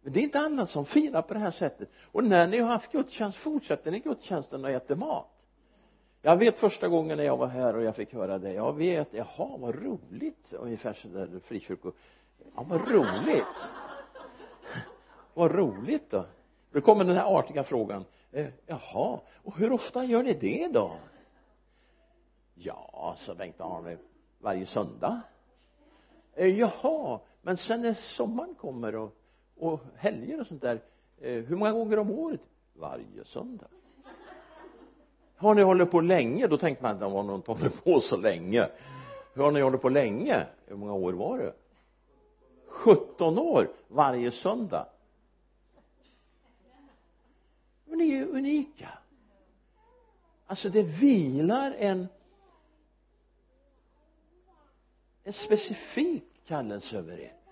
men 0.03 0.13
det 0.13 0.19
är 0.19 0.23
inte 0.23 0.39
alla 0.39 0.65
som 0.65 0.85
firar 0.85 1.21
på 1.21 1.33
det 1.33 1.39
här 1.39 1.51
sättet. 1.51 1.89
Och 2.11 2.23
när 2.23 2.47
ni 2.47 2.59
har 2.59 2.69
haft 2.69 2.91
gudstjänst 2.91 3.37
fortsätter 3.37 3.91
ni 3.91 3.99
gudstjänsten 3.99 4.65
och 4.65 4.71
äter 4.71 4.95
mat? 4.95 5.29
Jag 6.21 6.37
vet 6.37 6.59
första 6.59 6.87
gången 6.87 7.17
när 7.17 7.23
jag 7.23 7.37
var 7.37 7.47
här 7.47 7.75
och 7.75 7.83
jag 7.83 7.95
fick 7.95 8.13
höra 8.13 8.37
det. 8.37 8.53
Jag 8.53 8.73
vet, 8.73 9.13
jaha 9.13 9.57
vad 9.57 9.75
roligt 9.75 10.53
ungefär 10.53 10.93
sådär 10.93 11.39
frikyrko. 11.43 11.91
Ja 12.55 12.65
vad 12.69 12.89
roligt. 12.89 13.43
Vad 15.33 15.51
roligt 15.51 16.11
då. 16.11 16.25
Då 16.71 16.81
kommer 16.81 17.03
den 17.03 17.17
här 17.17 17.37
artiga 17.37 17.63
frågan. 17.63 18.05
Eh, 18.31 18.47
jaha 18.65 19.19
och 19.43 19.57
hur 19.57 19.71
ofta 19.71 20.03
gör 20.03 20.23
ni 20.23 20.33
det 20.33 20.67
då? 20.73 20.91
Ja 22.53 23.15
sa 23.17 23.35
Bengt-Arne 23.35 23.97
varje 24.39 24.65
söndag. 24.65 25.21
Eh, 26.33 26.59
jaha 26.59 27.19
men 27.41 27.57
sen 27.57 27.81
när 27.81 27.93
sommaren 27.93 28.55
kommer 28.55 28.95
och, 28.95 29.15
och 29.57 29.79
helger 29.95 30.39
och 30.39 30.47
sånt 30.47 30.61
där 30.61 30.81
eh, 31.21 31.43
hur 31.43 31.55
många 31.55 31.71
gånger 31.71 31.99
om 31.99 32.11
året? 32.11 32.41
Varje 32.73 33.25
söndag. 33.25 33.67
Har 35.35 35.55
ni 35.55 35.61
hållit 35.61 35.91
på 35.91 36.01
länge 36.01 36.47
då 36.47 36.57
tänkte 36.57 36.83
man 36.83 36.93
att 36.93 36.99
de 36.99 37.13
har 37.13 37.23
nog 37.23 37.35
inte 37.35 37.51
hållit 37.51 37.83
på 37.83 37.99
så 37.99 38.17
länge. 38.17 38.69
Hur 39.33 39.43
har 39.43 39.51
ni 39.51 39.61
hållit 39.61 39.81
på 39.81 39.89
länge. 39.89 40.45
Hur 40.65 40.75
många 40.75 40.93
år 40.93 41.13
var 41.13 41.37
det? 41.37 41.53
17 42.67 43.39
år 43.39 43.71
varje 43.87 44.31
söndag. 44.31 44.87
Men 47.85 47.97
ni 47.97 48.11
är 48.11 48.25
unika. 48.25 48.89
Alltså 50.45 50.69
det 50.69 50.83
vilar 50.83 51.71
en 51.71 52.07
en 55.23 55.33
specifik 55.33 56.23
kallelse 56.47 56.97
över 56.97 57.19
er 57.19 57.42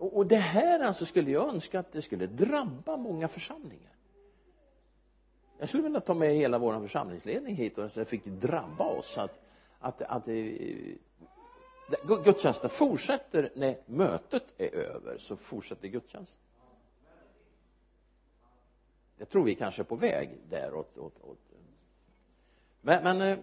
och, 0.00 0.16
och 0.16 0.26
det 0.26 0.36
här 0.36 0.80
alltså 0.80 1.06
skulle 1.06 1.30
jag 1.30 1.48
önska 1.48 1.80
att 1.80 1.92
det 1.92 2.02
skulle 2.02 2.26
drabba 2.26 2.96
många 2.96 3.28
församlingar. 3.28 3.96
Jag 5.58 5.68
skulle 5.68 5.82
vilja 5.82 6.00
ta 6.00 6.14
med 6.14 6.34
hela 6.34 6.58
vår 6.58 6.80
församlingsledning 6.80 7.56
hit 7.56 7.78
och 7.78 7.92
så 7.92 8.00
det 8.00 8.06
fick 8.06 8.24
drabba 8.24 8.84
oss 8.84 9.18
att 9.18 9.40
att, 9.80 10.02
att 10.02 10.28
eh, 10.28 10.34
gudstjänsten 12.24 12.70
fortsätter 12.70 13.52
när 13.54 13.76
mötet 13.86 14.44
är 14.56 14.74
över 14.74 15.18
så 15.18 15.36
fortsätter 15.36 15.88
gudstjänsten. 15.88 16.40
Jag 19.16 19.28
tror 19.28 19.44
vi 19.44 19.54
kanske 19.54 19.82
är 19.82 19.84
på 19.84 19.96
väg 19.96 20.38
där 20.50 20.74
åt, 20.74 20.98
åt, 20.98 21.20
åt. 21.24 21.38
Men, 22.80 23.02
men 23.02 23.20
eh, 23.20 23.38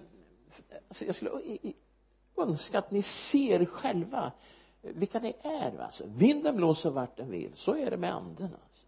alltså 0.88 1.06
jag 1.06 1.16
skulle 1.16 1.32
önska 2.38 2.80
att 2.80 2.92
ni 2.92 3.02
ser 3.02 3.66
själva 3.66 4.32
vilka 4.82 5.20
ni 5.20 5.36
är 5.42 5.80
alltså. 5.80 6.04
Vinden 6.08 6.56
blåser 6.56 6.90
vart 6.90 7.18
den 7.18 7.30
vill. 7.30 7.52
Så 7.56 7.76
är 7.76 7.92
det 7.92 7.98
med 7.98 8.16
anden 8.16 8.44
alltså. 8.64 8.86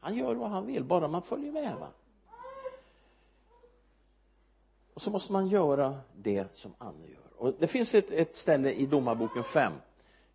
han 0.00 0.16
gör 0.16 0.34
vad 0.34 0.50
han 0.50 0.66
vill 0.66 0.84
bara 0.84 1.08
man 1.08 1.22
följer 1.22 1.52
med 1.52 1.76
va. 1.80 1.88
Och 4.94 5.02
så 5.02 5.10
måste 5.10 5.32
man 5.32 5.46
göra 5.46 6.00
det 6.16 6.56
som 6.56 6.74
anden 6.78 7.10
gör. 7.10 7.24
Och 7.36 7.54
det 7.58 7.66
finns 7.66 7.94
ett, 7.94 8.10
ett 8.10 8.36
ställe 8.36 8.72
i 8.72 8.86
domarboken 8.86 9.44
5 9.44 9.72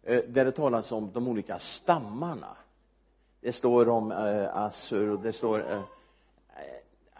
eh, 0.04 0.24
där 0.24 0.46
det 0.46 0.52
talas 0.52 0.92
om 0.92 1.12
de 1.12 1.28
olika 1.28 1.60
stammarna. 1.60 2.58
Det 3.42 3.52
står 3.52 3.90
om 3.90 4.12
eh, 4.12 4.58
Assur 4.58 5.10
och 5.10 5.20
det 5.20 5.34
står 5.34 5.60
eh, 5.60 5.82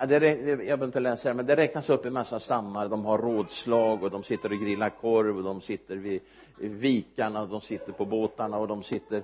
det, 0.08 0.28
jag 0.28 0.58
behöver 0.58 0.86
inte 0.86 1.00
läsa 1.00 1.30
det 1.30 1.36
men 1.36 1.46
det 1.46 1.56
räknas 1.56 1.90
upp 1.90 2.06
en 2.06 2.14
massa 2.14 2.40
stammar. 2.40 2.88
De 2.88 3.06
har 3.06 3.18
rådslag 3.18 4.04
och 4.04 4.12
de 4.12 4.24
sitter 4.24 4.52
och 4.52 4.58
grillar 4.58 4.90
korv 4.90 5.38
och 5.38 5.44
de 5.44 5.62
sitter 5.62 5.96
vid 5.96 6.22
vikarna 6.60 7.42
och 7.42 7.48
de 7.48 7.62
sitter 7.62 7.92
på 7.92 8.06
båtarna 8.06 8.58
och 8.58 8.68
de 8.68 8.84
sitter 8.84 9.24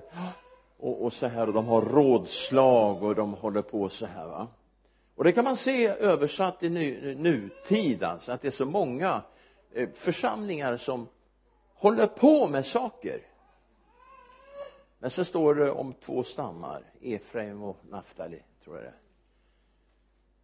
och, 0.78 1.04
och 1.04 1.12
så 1.12 1.26
här. 1.26 1.46
Och 1.46 1.52
de 1.52 1.66
har 1.66 1.82
rådslag 1.82 3.02
och 3.02 3.14
de 3.14 3.34
håller 3.34 3.62
på 3.62 3.88
så 3.88 4.06
här 4.06 4.26
va. 4.26 4.46
Och 5.14 5.24
det 5.24 5.32
kan 5.32 5.44
man 5.44 5.56
se 5.56 5.86
översatt 5.86 6.62
i 6.62 6.68
nu, 6.68 7.14
nutid 7.14 8.02
alltså 8.02 8.32
att 8.32 8.42
det 8.42 8.48
är 8.48 8.52
så 8.52 8.66
många 8.66 9.22
eh, 9.72 9.88
församlingar 9.94 10.76
som 10.76 11.08
håller 11.74 12.06
på 12.06 12.48
med 12.48 12.66
saker. 12.66 13.20
Men 14.98 15.10
så 15.10 15.24
står 15.24 15.54
det 15.54 15.70
om 15.70 15.92
två 15.92 16.22
stammar 16.22 16.82
Efraim 17.00 17.62
och 17.62 17.76
Naftali 17.90 18.42
tror 18.64 18.76
jag 18.76 18.84
det 18.84 18.88
är 18.88 19.05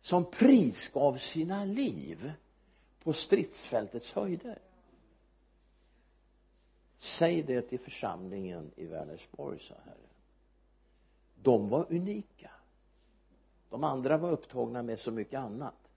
som 0.02 0.30
prisgav 0.30 1.16
sina 1.16 1.64
liv 1.64 2.32
på 3.02 3.12
stridsfältets 3.12 4.12
höjder. 4.12 4.58
Säg 6.98 7.42
det 7.42 7.62
till 7.62 7.80
församlingen 7.80 8.70
i 8.76 8.86
Vänersborg 8.86 9.60
sa 9.60 9.74
Herren. 9.84 9.98
De 11.34 11.68
var 11.68 11.86
unika. 11.92 12.50
De 13.70 13.84
andra 13.84 14.16
var 14.16 14.30
upptagna 14.30 14.82
med 14.82 14.98
så 14.98 15.10
mycket 15.10 15.38
annat. 15.40 15.90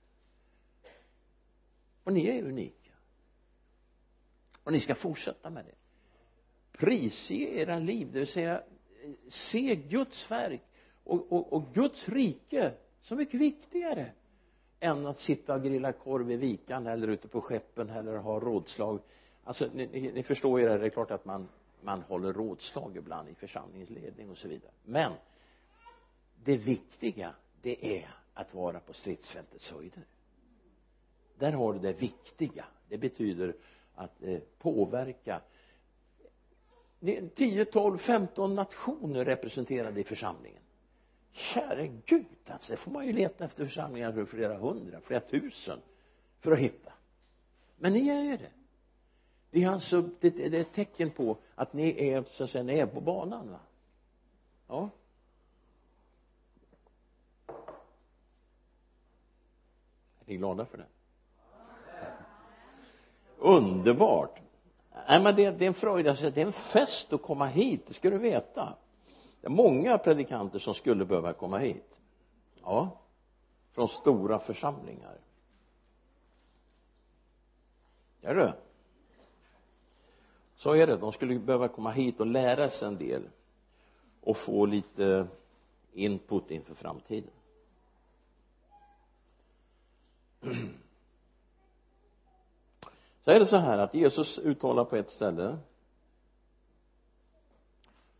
Och 2.03 2.13
ni 2.13 2.27
är 2.27 2.43
unika. 2.43 2.91
Och 4.63 4.71
ni 4.71 4.79
ska 4.79 4.95
fortsätta 4.95 5.49
med 5.49 5.65
det. 5.65 5.75
Prisge 6.77 7.35
era 7.35 7.79
liv 7.79 8.11
det 8.11 8.19
vill 8.19 8.27
säga 8.27 8.63
se 9.27 9.75
Guds 9.75 10.31
verk 10.31 10.61
och, 11.03 11.31
och, 11.31 11.53
och 11.53 11.73
Guds 11.73 12.09
rike 12.09 12.73
så 13.05 13.15
mycket 13.15 13.39
viktigare 13.39 14.11
än 14.79 15.05
att 15.05 15.17
sitta 15.17 15.53
och 15.55 15.63
grilla 15.63 15.91
korv 15.93 16.31
i 16.31 16.35
vikan 16.35 16.87
eller 16.87 17.07
ute 17.07 17.27
på 17.27 17.41
skeppen 17.41 17.89
eller 17.89 18.17
ha 18.17 18.39
rådslag. 18.39 18.99
Alltså 19.43 19.69
ni, 19.73 19.87
ni, 19.87 20.11
ni 20.11 20.23
förstår 20.23 20.59
ju 20.59 20.67
det, 20.67 20.77
det 20.77 20.85
är 20.85 20.89
klart 20.89 21.11
att 21.11 21.25
man 21.25 21.47
man 21.85 22.01
håller 22.01 22.33
rådslag 22.33 22.97
ibland 22.97 23.29
i 23.29 23.35
församlingsledning 23.35 24.29
och 24.29 24.37
så 24.37 24.47
vidare. 24.47 24.71
Men 24.83 25.13
det 26.43 26.57
viktiga 26.57 27.35
det 27.61 27.97
är 27.97 28.15
att 28.33 28.53
vara 28.53 28.79
på 28.79 28.93
stridsfältets 28.93 29.71
höjder. 29.71 30.03
Där 31.37 31.51
har 31.51 31.73
du 31.73 31.79
det 31.79 31.93
viktiga. 31.93 32.65
Det 32.89 32.97
betyder 32.97 33.55
att 33.95 34.23
eh, 34.23 34.39
påverka. 34.57 35.41
10, 37.35 37.65
12, 37.65 37.97
15 37.97 38.55
nationer 38.55 39.25
representerade 39.25 39.99
i 39.99 40.03
församlingen 40.03 40.61
käre 41.35 41.87
gud 42.05 42.25
alltså 42.47 42.73
det 42.73 42.77
får 42.77 42.91
man 42.91 43.05
ju 43.05 43.13
leta 43.13 43.45
efter 43.45 43.65
församlingar 43.65 44.11
för 44.11 44.25
flera 44.25 44.57
hundra, 44.57 45.01
flera 45.01 45.19
tusen 45.19 45.79
för 46.39 46.51
att 46.51 46.59
hitta. 46.59 46.93
Men 47.77 47.93
ni 47.93 48.09
är 48.09 48.21
ju 48.21 48.37
det. 48.37 48.51
Det 49.51 49.63
är 49.63 49.69
alltså 49.69 50.01
det, 50.01 50.29
det 50.29 50.57
är 50.57 50.61
ett 50.61 50.73
tecken 50.73 51.11
på 51.11 51.37
att 51.55 51.73
ni 51.73 52.09
är 52.09 52.23
så 52.23 52.43
att 52.43 52.49
säga 52.49 52.63
ni 52.63 52.79
är 52.79 52.85
på 52.85 53.01
banan 53.01 53.51
va? 53.51 53.59
Ja. 54.67 54.89
Är 60.19 60.25
ni 60.25 60.37
glada 60.37 60.65
för 60.65 60.77
det? 60.77 60.85
Underbart. 63.37 64.39
Nej 65.07 65.23
men 65.23 65.35
det, 65.35 65.51
det 65.51 65.65
är 65.65 65.67
en 65.67 65.73
fröjd. 65.73 66.07
Alltså, 66.07 66.29
det 66.29 66.41
är 66.41 66.45
en 66.45 66.53
fest 66.53 67.13
att 67.13 67.21
komma 67.21 67.45
hit 67.47 67.87
det 67.87 67.93
ska 67.93 68.09
du 68.09 68.17
veta 68.17 68.77
det 69.45 69.49
är 69.49 69.51
många 69.51 69.97
predikanter 69.97 70.59
som 70.59 70.73
skulle 70.73 71.05
behöva 71.05 71.33
komma 71.33 71.57
hit. 71.57 72.01
Ja 72.61 72.97
från 73.75 73.87
stora 73.87 74.39
församlingar. 74.39 75.17
Är 78.21 78.35
det 78.35 78.53
så 80.55 80.71
är 80.73 80.87
det. 80.87 80.97
De 80.97 81.11
skulle 81.11 81.39
behöva 81.39 81.67
komma 81.67 81.91
hit 81.91 82.19
och 82.19 82.25
lära 82.25 82.69
sig 82.69 82.87
en 82.87 82.97
del 82.97 83.23
och 84.21 84.37
få 84.37 84.65
lite 84.65 85.27
input 85.93 86.51
inför 86.51 86.75
framtiden. 86.75 87.31
Så 93.21 93.31
är 93.31 93.39
det 93.39 93.45
så 93.45 93.57
här 93.57 93.77
att 93.77 93.93
Jesus 93.93 94.39
uttalar 94.39 94.85
på 94.85 94.95
ett 94.95 95.09
ställe 95.09 95.57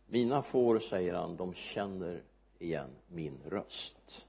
mina 0.06 0.42
får 0.42 0.78
säger 0.78 1.14
han 1.14 1.36
de 1.36 1.54
känner 1.54 2.22
igen 2.58 2.90
min 3.08 3.38
röst. 3.44 4.26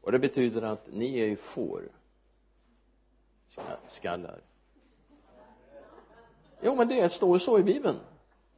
Och 0.00 0.12
det 0.12 0.18
betyder 0.18 0.62
att 0.62 0.92
ni 0.92 1.18
är 1.18 1.26
ju 1.26 1.36
får 1.36 1.88
skallar. 3.88 4.40
Jo 6.60 6.74
men 6.74 6.88
det 6.88 7.12
står 7.12 7.38
så 7.38 7.58
i 7.58 7.62
bibeln. 7.62 7.98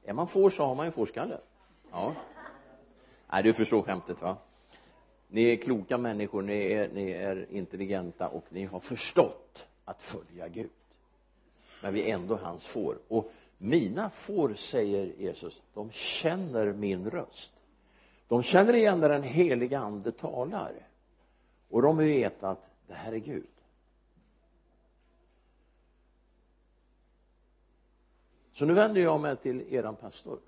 Är 0.04 0.12
man 0.12 0.28
får 0.28 0.50
så 0.50 0.64
har 0.64 0.74
man 0.74 0.86
ju 0.86 0.92
fårskalle 0.92 1.40
ja. 1.90 2.14
Nej 3.32 3.42
du 3.42 3.54
förstår 3.54 3.82
skämtet 3.82 4.22
va? 4.22 4.36
Ni 5.28 5.42
är 5.42 5.56
kloka 5.56 5.98
människor 5.98 6.42
ni 6.42 6.72
är, 6.72 6.88
ni 6.88 7.10
är 7.10 7.46
intelligenta 7.50 8.28
och 8.28 8.44
ni 8.48 8.64
har 8.64 8.80
förstått 8.80 9.66
att 9.84 10.02
följa 10.02 10.48
Gud. 10.48 10.70
Men 11.82 11.94
vi 11.94 12.10
är 12.10 12.14
ändå 12.14 12.36
hans 12.36 12.66
får. 12.66 12.98
Och 13.08 13.32
mina 13.58 14.10
får 14.10 14.54
säger 14.54 15.06
Jesus 15.18 15.62
de 15.74 15.90
känner 15.90 16.72
min 16.72 17.10
röst. 17.10 17.52
De 18.28 18.42
känner 18.42 18.74
igen 18.74 19.00
när 19.00 19.08
den 19.08 19.22
heliga 19.22 19.78
ande 19.78 20.12
talar. 20.12 20.88
Och 21.68 21.82
de 21.82 21.96
vet 21.96 22.42
att 22.42 22.70
det 22.86 22.94
här 22.94 23.12
är 23.12 23.18
Gud. 23.18 23.46
Så 28.52 28.64
nu 28.64 28.74
vänder 28.74 29.00
jag 29.00 29.20
mig 29.20 29.36
till 29.36 29.74
eran 29.74 29.96
pastor 29.96 30.38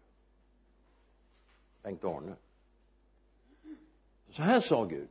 Bengt 1.83 2.05
Arne. 2.05 2.35
Så 4.31 4.43
här 4.43 4.61
sa 4.61 4.85
Gud. 4.85 5.09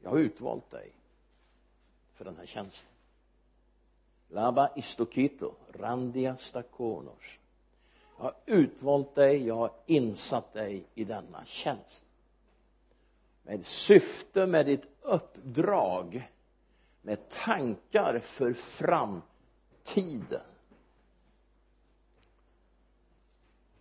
Jag 0.00 0.10
har 0.10 0.18
utvalt 0.18 0.70
dig 0.70 0.92
för 2.14 2.24
den 2.24 2.36
här 2.36 2.46
tjänsten. 2.46 2.97
Laba 4.28 4.70
istokito, 4.76 5.54
randia 5.72 6.36
stakonos. 6.36 7.38
Jag 8.16 8.24
har 8.24 8.34
utvalt 8.46 9.14
dig, 9.14 9.46
jag 9.46 9.54
har 9.54 9.70
insatt 9.86 10.52
dig 10.52 10.84
i 10.94 11.04
denna 11.04 11.44
tjänst. 11.44 12.04
Med 13.42 13.66
syfte 13.66 14.46
med 14.46 14.66
ditt 14.66 14.84
uppdrag 15.00 16.28
med 17.02 17.28
tankar 17.28 18.18
för 18.18 18.52
framtiden. 18.52 20.40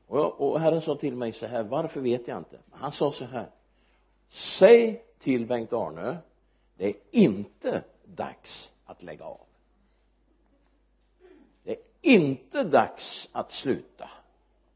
Och, 0.07 0.41
och 0.41 0.59
Herren 0.59 0.81
sa 0.81 0.95
till 0.95 1.15
mig 1.15 1.31
så 1.31 1.47
här 1.47 1.63
varför 1.63 2.01
vet 2.01 2.27
jag 2.27 2.37
inte? 2.37 2.59
Han 2.71 2.91
sa 2.91 3.11
så 3.11 3.25
här 3.25 3.51
säg 4.29 5.03
till 5.19 5.45
Bengt-Arne 5.45 6.17
det 6.77 6.89
är 6.89 6.95
inte 7.11 7.83
dags 8.05 8.71
att 8.85 9.03
lägga 9.03 9.25
av 9.25 9.45
inte 12.07 12.63
dags 12.63 13.29
att 13.31 13.51
sluta 13.51 14.09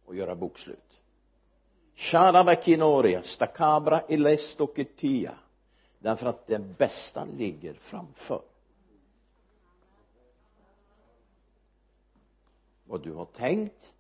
och 0.05 0.15
göra 0.15 0.35
bokslut. 0.35 1.01
Sharabakinoria 1.95 3.23
stakabra 3.23 4.01
elestoketia 4.01 5.37
därför 5.99 6.25
att 6.27 6.47
det 6.47 6.59
bästa 6.59 7.25
ligger 7.25 7.73
framför. 7.73 8.41
Vad 12.85 13.03
du 13.03 13.13
har 13.13 13.25
tänkt 13.25 13.93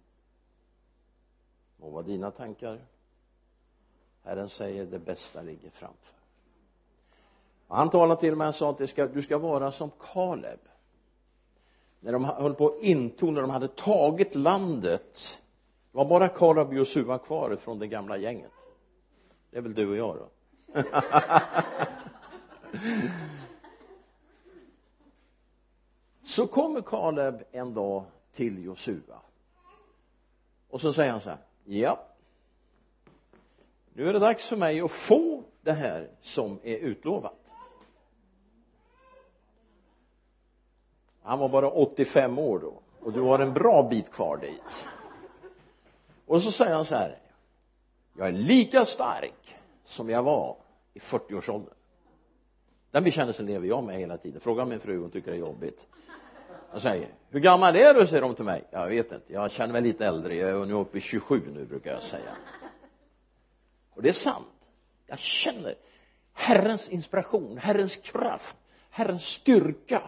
må 1.77 1.89
vara 1.89 2.03
dina 2.03 2.31
tankar. 2.31 2.81
Herren 4.23 4.49
säger 4.49 4.85
det 4.85 4.99
bästa 4.99 5.41
ligger 5.41 5.69
framför. 5.69 6.15
Och 7.67 7.75
han 7.75 7.89
talade 7.89 8.21
till 8.21 8.35
mig 8.35 8.47
och 8.47 8.55
sa 8.55 8.69
att 8.69 8.77
det 8.77 8.87
ska, 8.87 9.07
du 9.07 9.21
ska 9.21 9.37
vara 9.37 9.71
som 9.71 9.91
Kaleb 9.99 10.59
när 12.01 12.11
de 12.11 12.23
höll 12.25 12.53
på 12.53 12.67
att 12.67 12.83
intog 12.83 13.33
när 13.33 13.41
de 13.41 13.49
hade 13.49 13.67
tagit 13.67 14.35
landet. 14.35 15.39
Det 15.91 15.97
var 15.97 16.05
bara 16.05 16.29
Kaleb 16.29 16.67
och 16.67 16.73
Josua 16.73 17.17
kvar 17.17 17.55
från 17.55 17.79
det 17.79 17.87
gamla 17.87 18.17
gänget. 18.17 18.51
Det 19.51 19.57
är 19.57 19.61
väl 19.61 19.73
du 19.73 19.89
och 19.89 19.95
jag 19.97 20.17
då? 20.17 20.29
Så 26.23 26.47
kommer 26.47 26.81
Kaleb 26.81 27.43
en 27.51 27.73
dag 27.73 28.03
till 28.31 28.63
Josua. 28.63 29.21
Och 30.69 30.81
så 30.81 30.93
säger 30.93 31.11
han 31.11 31.21
så 31.21 31.29
här 31.29 31.39
ja 31.63 32.07
nu 33.93 34.09
är 34.09 34.13
det 34.13 34.19
dags 34.19 34.49
för 34.49 34.55
mig 34.55 34.81
att 34.81 34.91
få 34.91 35.43
det 35.61 35.71
här 35.71 36.09
som 36.21 36.59
är 36.63 36.77
utlovat. 36.77 37.40
Han 41.23 41.39
var 41.39 41.49
bara 41.49 41.69
85 41.69 42.39
år 42.39 42.59
då 42.59 42.81
och 42.99 43.13
du 43.13 43.21
har 43.21 43.39
en 43.39 43.53
bra 43.53 43.87
bit 43.89 44.11
kvar 44.11 44.37
dit. 44.37 44.87
Och 46.25 46.43
så 46.43 46.51
säger 46.51 46.73
han 46.73 46.85
så 46.85 46.95
här 46.95 47.17
jag 48.17 48.27
är 48.27 48.31
lika 48.31 48.85
stark 48.85 49.55
som 49.85 50.09
jag 50.09 50.23
var 50.23 50.55
i 50.93 50.99
40-årsåldern 50.99 51.73
den 52.91 53.03
bekännelsen 53.03 53.45
lever 53.45 53.67
jag 53.67 53.83
med 53.83 53.95
hela 53.95 54.17
tiden. 54.17 54.41
Fråga 54.41 54.65
min 54.65 54.79
fru 54.79 54.99
hon 54.99 55.11
tycker 55.11 55.31
det 55.31 55.37
är 55.37 55.39
jobbigt. 55.39 55.87
Jag 56.71 56.81
säger 56.81 57.07
hur 57.29 57.39
gammal 57.39 57.75
är 57.75 57.93
du? 57.93 58.07
säger 58.07 58.21
de 58.21 58.35
till 58.35 58.45
mig. 58.45 58.63
Jag 58.71 58.87
vet 58.87 59.11
inte 59.11 59.33
jag 59.33 59.51
känner 59.51 59.73
mig 59.73 59.81
lite 59.81 60.05
äldre. 60.05 60.35
Jag 60.35 60.49
är 60.49 60.65
nu 60.65 60.73
uppe 60.73 60.97
i 60.97 61.01
27 61.01 61.41
nu 61.53 61.65
brukar 61.65 61.91
jag 61.91 62.03
säga. 62.03 62.35
Och 63.93 64.01
det 64.01 64.09
är 64.09 64.13
sant. 64.13 64.47
Jag 65.07 65.19
känner 65.19 65.75
Herrens 66.33 66.89
inspiration, 66.89 67.57
Herrens 67.57 67.97
kraft, 67.97 68.57
Herrens 68.89 69.23
styrka 69.23 70.01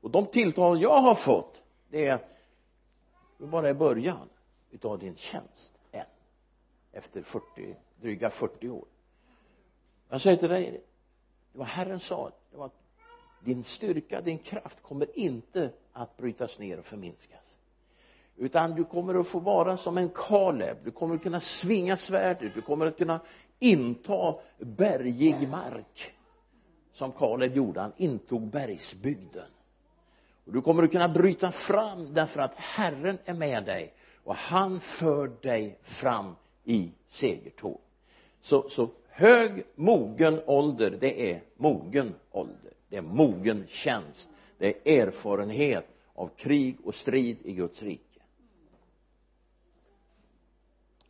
och 0.00 0.10
de 0.10 0.26
tilltal 0.26 0.82
jag 0.82 1.00
har 1.00 1.14
fått 1.14 1.62
det 1.88 2.06
är 2.06 2.12
att 2.12 2.36
du 3.38 3.46
bara 3.46 3.70
i 3.70 3.74
början 3.74 4.28
utav 4.70 4.98
din 4.98 5.16
tjänst 5.16 5.72
än 5.92 6.04
efter 6.92 7.22
40, 7.22 7.76
dryga 8.00 8.30
40 8.30 8.68
år. 8.68 8.84
Jag 10.08 10.20
säger 10.20 10.36
till 10.36 10.48
dig 10.48 10.82
det 11.52 11.58
var 11.58 11.66
Herren 11.66 12.00
sa 12.00 12.30
det 12.50 12.56
var 12.56 12.66
att 12.66 12.80
din 13.44 13.64
styrka, 13.64 14.20
din 14.20 14.38
kraft 14.38 14.82
kommer 14.82 15.18
inte 15.18 15.72
att 15.92 16.16
brytas 16.16 16.58
ner 16.58 16.78
och 16.78 16.84
förminskas. 16.84 17.56
Utan 18.36 18.74
du 18.74 18.84
kommer 18.84 19.14
att 19.14 19.28
få 19.28 19.38
vara 19.38 19.76
som 19.76 19.98
en 19.98 20.08
Kaleb. 20.08 20.76
Du 20.84 20.90
kommer 20.90 21.14
att 21.14 21.22
kunna 21.22 21.40
svinga 21.40 21.96
svärdet 21.96 22.54
du 22.54 22.60
kommer 22.60 22.86
att 22.86 22.98
kunna 22.98 23.20
inta 23.58 24.34
bergig 24.58 25.48
mark 25.48 26.14
som 26.92 27.12
Kaleb 27.12 27.56
gjorde. 27.56 27.80
Han 27.80 27.92
intog 27.96 28.42
bergsbygden 28.42 29.50
och 30.44 30.52
du 30.52 30.62
kommer 30.62 30.82
att 30.82 30.92
kunna 30.92 31.08
bryta 31.08 31.52
fram 31.52 32.14
därför 32.14 32.40
att 32.40 32.54
Herren 32.54 33.18
är 33.24 33.34
med 33.34 33.64
dig 33.64 33.94
och 34.24 34.34
han 34.34 34.80
för 34.80 35.28
dig 35.28 35.78
fram 35.82 36.34
i 36.64 36.90
segertåg. 37.08 37.80
Så, 38.40 38.68
så 38.68 38.90
hög 39.08 39.64
mogen 39.74 40.40
ålder 40.46 40.90
det 41.00 41.32
är 41.32 41.42
mogen 41.56 42.14
ålder. 42.30 42.72
Det 42.88 42.96
är 42.96 43.02
mogen 43.02 43.64
tjänst. 43.68 44.30
Det 44.58 44.66
är 44.84 45.06
erfarenhet 45.06 45.86
av 46.14 46.28
krig 46.28 46.76
och 46.84 46.94
strid 46.94 47.36
i 47.42 47.52
Guds 47.52 47.82
rike. 47.82 48.20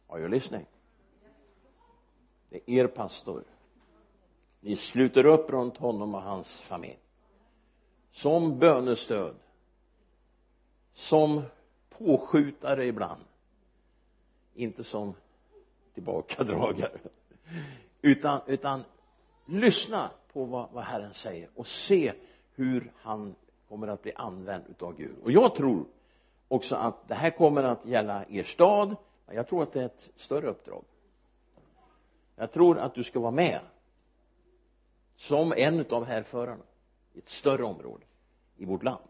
Are 0.06 0.20
you 0.20 0.28
listening? 0.28 0.66
Det 2.48 2.56
är 2.56 2.70
er 2.70 2.86
pastor. 2.86 3.44
Ni 4.60 4.76
sluter 4.76 5.26
upp 5.26 5.50
runt 5.50 5.76
honom 5.76 6.14
och 6.14 6.22
hans 6.22 6.62
familj 6.62 6.98
som 8.12 8.58
bönestöd. 8.58 9.34
Som 10.92 11.42
påskjutare 11.88 12.86
ibland. 12.86 13.24
Inte 14.54 14.84
som 14.84 15.14
tillbakadragare. 15.94 16.98
Utan, 18.02 18.40
utan 18.46 18.84
lyssna 19.46 20.10
på 20.32 20.44
vad, 20.44 20.68
vad 20.72 20.84
Herren 20.84 21.14
säger 21.14 21.48
och 21.54 21.66
se 21.66 22.12
hur 22.54 22.92
han 22.96 23.34
kommer 23.68 23.88
att 23.88 24.02
bli 24.02 24.12
använd 24.14 24.64
utav 24.70 24.96
Gud. 24.96 25.16
Och 25.22 25.32
jag 25.32 25.54
tror 25.54 25.84
också 26.48 26.76
att 26.76 27.08
det 27.08 27.14
här 27.14 27.30
kommer 27.30 27.62
att 27.62 27.86
gälla 27.86 28.24
er 28.28 28.42
stad. 28.42 28.96
Jag 29.26 29.48
tror 29.48 29.62
att 29.62 29.72
det 29.72 29.80
är 29.80 29.86
ett 29.86 30.10
större 30.14 30.46
uppdrag. 30.48 30.84
Jag 32.36 32.52
tror 32.52 32.78
att 32.78 32.94
du 32.94 33.04
ska 33.04 33.20
vara 33.20 33.30
med 33.30 33.60
som 35.16 35.52
en 35.52 35.80
utav 35.80 36.04
härförarna 36.04 36.64
i 37.12 37.18
ett 37.18 37.28
större 37.28 37.64
område 37.64 38.04
i 38.56 38.64
vårt 38.64 38.82
land. 38.82 39.04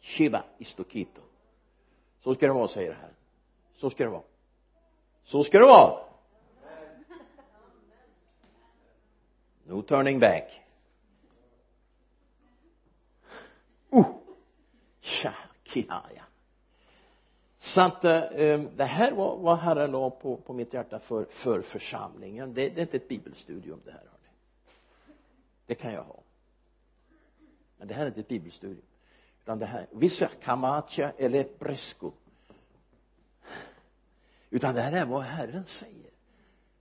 Shiva 0.00 0.44
Istokito 0.58 1.22
så 2.20 2.34
ska 2.34 2.46
det 2.46 2.52
vara 2.52 2.68
säger 2.68 2.92
Herren 2.92 3.14
så 3.78 3.90
ska 3.90 4.04
det 4.04 4.10
vara. 4.10 4.22
Så 5.24 5.44
ska 5.44 5.58
det 5.58 5.66
vara! 5.66 6.04
No 9.64 9.82
turning 9.82 10.20
back. 10.20 10.62
Oh 13.90 14.18
tja 15.00 15.34
kihaja 15.62 16.24
så 17.58 17.80
att 17.80 18.04
eh, 18.04 18.60
det 18.76 18.84
här 18.84 19.12
var 19.12 19.36
vad 19.36 19.58
Herren 19.58 19.90
la 19.90 20.10
på, 20.10 20.36
på 20.36 20.52
mitt 20.52 20.74
hjärta 20.74 20.98
för, 20.98 21.24
för 21.24 21.62
församlingen. 21.62 22.54
Det, 22.54 22.68
det 22.68 22.80
är 22.80 22.82
inte 22.82 22.96
ett 22.96 23.08
bibelstudium 23.08 23.80
det 23.84 23.90
här 23.90 23.98
hörni. 23.98 24.28
Det 25.66 25.74
kan 25.74 25.92
jag 25.92 26.02
ha 26.02 26.22
men 27.78 27.88
det 27.88 27.94
här 27.94 28.02
är 28.02 28.06
inte 28.06 28.20
ett 28.20 28.28
bibelstudium. 28.28 28.86
Utan 29.42 29.58
det 29.58 29.66
här 29.66 29.86
vissa 29.90 30.28
kamacha 30.28 31.12
eller 31.18 31.44
presko. 31.44 32.12
Utan 34.50 34.74
det 34.74 34.80
här 34.80 34.92
är 34.92 35.06
vad 35.06 35.22
Herren 35.22 35.64
säger. 35.64 36.10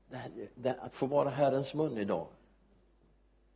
Det 0.10 0.18
här, 0.18 0.32
det, 0.56 0.74
att 0.74 0.94
få 0.94 1.06
vara 1.06 1.30
Herrens 1.30 1.74
mun 1.74 1.98
idag 1.98 2.28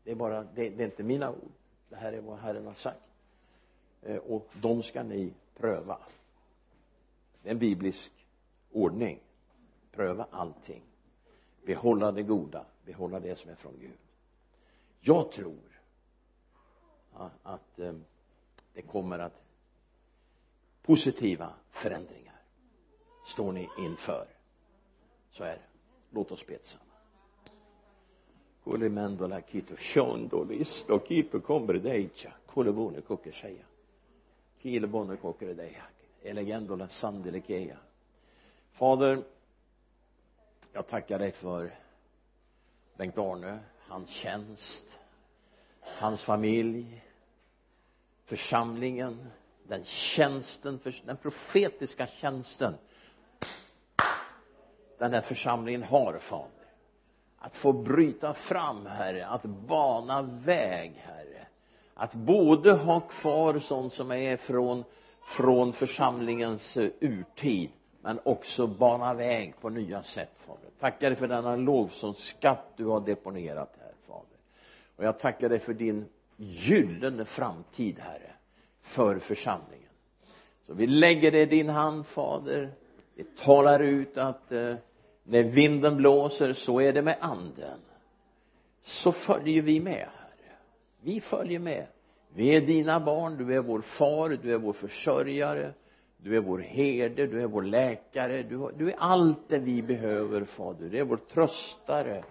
det 0.04 0.12
är 0.12 0.16
bara 0.16 0.44
det, 0.44 0.70
det 0.70 0.84
är 0.84 0.86
inte 0.86 1.04
mina 1.04 1.32
ord. 1.32 1.52
Det 1.90 1.96
här 1.96 2.14
är 2.14 2.22
vad 2.22 2.40
Herren 2.40 2.68
har 2.68 2.74
sagt. 2.74 3.00
Eh, 4.02 4.18
och 4.18 4.48
de 4.62 4.84
ska 4.84 5.04
ni 5.04 5.34
pröva. 5.58 5.98
Det 7.44 7.50
är 7.50 7.54
en 7.54 7.60
biblisk 7.60 8.12
ordning. 8.72 9.20
Pröva 9.92 10.28
allting. 10.32 10.82
Behålla 11.66 12.12
det 12.12 12.24
goda. 12.24 12.66
Behålla 12.86 13.20
det 13.20 13.36
som 13.36 13.52
är 13.52 13.56
från 13.56 13.80
Gud. 13.80 13.98
Jag 15.00 15.32
tror 15.32 15.71
att 17.44 17.80
eh, 17.80 17.94
det 18.74 18.82
kommer 18.82 19.20
att 19.20 19.42
positiva 20.82 21.54
förändringar 21.70 22.42
står 23.26 23.52
ni 23.52 23.70
inför. 23.78 24.28
Så 25.32 25.44
är 25.44 25.54
det. 25.54 25.62
Låt 26.10 26.32
oss 26.32 26.48
be 26.48 26.58
tillsammans. 26.58 26.88
Kito 29.52 29.76
kito 31.08 31.40
koke 35.18 35.46
elegendola 36.24 36.88
fader 38.72 39.24
jag 40.74 40.88
tackar 40.88 41.20
dig 41.20 41.32
för 41.32 41.76
Bengt-Arne 42.98 43.60
hans 43.80 44.10
tjänst 44.10 44.98
hans 45.82 46.24
familj 46.24 47.02
församlingen 48.26 49.28
den 49.64 49.84
tjänsten 49.84 50.80
den 51.06 51.18
profetiska 51.18 52.08
tjänsten. 52.08 52.74
Den 54.98 55.14
här 55.14 55.22
församlingen 55.22 55.84
har 55.84 56.20
fader 56.20 56.62
att 57.40 57.56
få 57.56 57.74
bryta 57.74 58.34
fram 58.34 58.86
herre 58.86 59.28
att 59.28 59.44
bana 59.44 60.22
väg 60.22 60.94
herre. 60.98 61.48
Att 61.94 62.14
både 62.14 62.72
ha 62.72 63.00
kvar 63.00 63.60
sånt 63.60 63.94
som 63.94 64.12
är 64.12 64.38
från 64.38 64.84
från 65.22 65.74
församlingens 65.74 66.78
eh, 66.78 66.90
urtid 67.00 67.70
men 68.02 68.20
också 68.24 68.68
bana 68.68 69.14
väg 69.14 69.56
på 69.62 69.70
nya 69.70 70.04
sätt 70.04 70.38
fader. 70.48 70.70
Tackar 70.80 71.10
dig 71.10 71.20
för 71.20 71.28
denna 71.28 71.56
lovsångsskatt 71.56 72.66
du 72.76 72.86
har 72.86 73.00
deponerat 73.00 73.81
och 75.02 75.08
jag 75.08 75.20
tackar 75.20 75.50
dig 75.50 75.60
för 75.60 75.74
din 75.74 76.06
gyllene 76.38 77.26
framtid 77.26 78.00
herre 78.00 78.32
för 78.82 79.20
församlingen. 79.20 79.90
Så 80.68 80.74
vi 80.74 80.88
lägger 80.88 81.32
det 81.32 81.42
i 81.42 81.46
din 81.46 81.70
hand 81.70 82.08
fader. 82.08 82.74
Vi 83.16 83.24
talar 83.24 83.80
ut 83.80 84.18
att 84.18 84.52
eh, 84.52 84.76
när 85.24 85.44
vinden 85.44 85.98
blåser 85.98 86.54
så 86.54 86.82
är 86.82 86.94
det 86.94 87.02
med 87.02 87.18
anden. 87.22 87.80
Så 88.82 89.12
följer 89.12 89.62
vi 89.62 89.80
med 89.80 89.94
herre. 89.94 90.58
Vi 91.02 91.22
följer 91.22 91.60
med. 91.60 91.86
Vi 92.34 92.56
är 92.56 92.62
dina 92.62 93.00
barn. 93.00 93.38
Du 93.38 93.56
är 93.56 93.62
vår 93.62 93.82
far. 93.82 94.30
Du 94.44 94.54
är 94.54 94.58
vår 94.58 94.74
försörjare. 94.74 95.74
Du 96.18 96.36
är 96.36 96.42
vår 96.42 96.60
herde. 96.60 97.28
Du 97.28 97.42
är 97.42 97.48
vår 97.48 97.64
läkare. 97.64 98.44
Du, 98.44 98.72
du 98.78 98.90
är 98.92 98.96
allt 98.98 99.50
det 99.50 99.60
vi 99.60 99.82
behöver 99.82 100.44
fader. 100.46 100.90
Du 100.90 100.98
är 100.98 101.04
vår 101.04 101.18
tröstare 101.18 102.24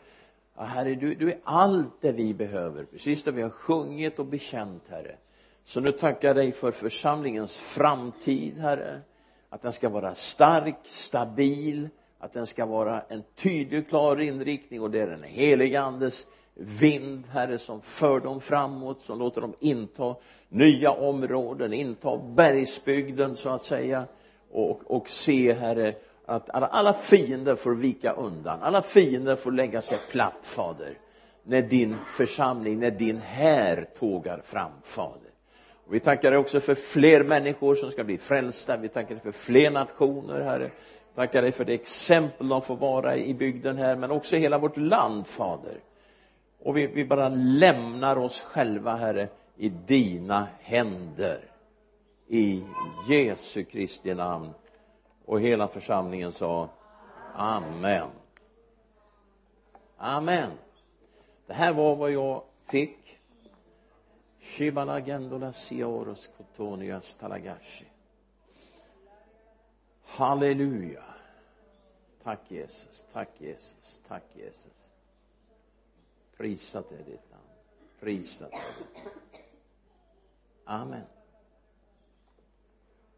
ja, 0.60 0.66
herre 0.66 0.94
du, 0.94 1.14
du 1.14 1.30
är 1.30 1.38
allt 1.44 2.00
det 2.00 2.12
vi 2.12 2.34
behöver. 2.34 2.84
Precis 2.84 3.22
det 3.22 3.30
vi 3.30 3.42
har 3.42 3.50
sjungit 3.50 4.18
och 4.18 4.26
bekänt 4.26 4.88
herre. 4.88 5.16
Så 5.64 5.80
nu 5.80 5.92
tackar 5.92 6.28
jag 6.28 6.36
dig 6.36 6.52
för 6.52 6.72
församlingens 6.72 7.58
framtid 7.58 8.58
herre. 8.58 9.00
Att 9.48 9.62
den 9.62 9.72
ska 9.72 9.88
vara 9.88 10.14
stark, 10.14 10.78
stabil 10.82 11.88
att 12.18 12.32
den 12.32 12.46
ska 12.46 12.66
vara 12.66 13.00
en 13.08 13.22
tydlig, 13.34 13.88
klar 13.88 14.20
inriktning 14.20 14.80
och 14.80 14.90
det 14.90 15.00
är 15.00 15.06
den 15.06 15.22
helige 15.22 15.80
andes 15.80 16.26
vind 16.54 17.26
herre 17.26 17.58
som 17.58 17.80
för 17.80 18.20
dem 18.20 18.40
framåt 18.40 19.00
som 19.00 19.18
låter 19.18 19.40
dem 19.40 19.54
inta 19.60 20.16
nya 20.48 20.90
områden 20.90 21.72
inta 21.72 22.16
bergsbygden 22.16 23.36
så 23.36 23.48
att 23.48 23.62
säga 23.62 24.04
och, 24.50 24.90
och 24.90 25.08
se 25.08 25.52
herre 25.52 25.94
att 26.30 26.50
alla, 26.50 26.66
alla 26.66 26.92
fiender 26.92 27.56
får 27.56 27.74
vika 27.74 28.12
undan. 28.12 28.62
Alla 28.62 28.82
fiender 28.82 29.36
får 29.36 29.52
lägga 29.52 29.82
sig 29.82 29.98
platt 30.10 30.46
fader 30.56 30.98
när 31.42 31.62
din 31.62 31.96
församling, 32.16 32.78
när 32.78 32.90
din 32.90 33.18
här 33.18 33.88
tågar 33.98 34.40
fram 34.40 34.72
fader. 34.82 35.30
Och 35.86 35.94
vi 35.94 36.00
tackar 36.00 36.30
dig 36.30 36.40
också 36.40 36.60
för 36.60 36.74
fler 36.74 37.24
människor 37.24 37.74
som 37.74 37.90
ska 37.90 38.04
bli 38.04 38.18
frälsta. 38.18 38.76
Vi 38.76 38.88
tackar 38.88 39.14
dig 39.14 39.22
för 39.22 39.32
fler 39.32 39.70
nationer 39.70 40.40
herre. 40.40 40.70
Tackar 41.14 41.42
dig 41.42 41.52
för 41.52 41.64
det 41.64 41.74
exempel 41.74 42.48
de 42.48 42.62
får 42.62 42.76
vara 42.76 43.16
i 43.16 43.34
bygden 43.34 43.76
här 43.76 43.96
men 43.96 44.10
också 44.10 44.36
i 44.36 44.40
hela 44.40 44.58
vårt 44.58 44.76
land 44.76 45.26
fader. 45.26 45.80
Och 46.62 46.76
vi, 46.76 46.86
vi 46.86 47.04
bara 47.04 47.28
lämnar 47.28 48.16
oss 48.16 48.42
själva 48.42 48.96
herre 48.96 49.28
i 49.56 49.68
dina 49.68 50.48
händer. 50.60 51.38
I 52.28 52.62
Jesu 53.08 53.64
Kristi 53.64 54.14
namn 54.14 54.50
och 55.30 55.40
hela 55.40 55.68
församlingen 55.68 56.32
sa 56.32 56.68
amen. 57.34 58.08
Amen. 59.96 60.50
Det 61.46 61.52
här 61.52 61.72
var 61.72 61.96
vad 61.96 62.10
jag 62.10 62.42
fick. 62.66 63.18
Shibala 64.40 65.00
gendola 65.00 65.52
Siaros 65.52 66.30
kotonias 66.36 67.16
talagashi 67.20 67.86
halleluja. 70.04 71.04
Tack 72.22 72.50
Jesus 72.50 73.06
tack 73.12 73.40
Jesus 73.40 74.00
tack 74.08 74.24
Jesus. 74.34 74.90
Prisat 76.36 76.92
är 76.92 77.04
ditt 77.04 77.30
namn. 77.30 77.50
Prisat 78.00 78.52
är 78.52 78.78
ditt 78.78 79.04
namn. 79.04 79.18
Amen. 80.64 81.06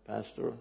Pastor 0.06 0.56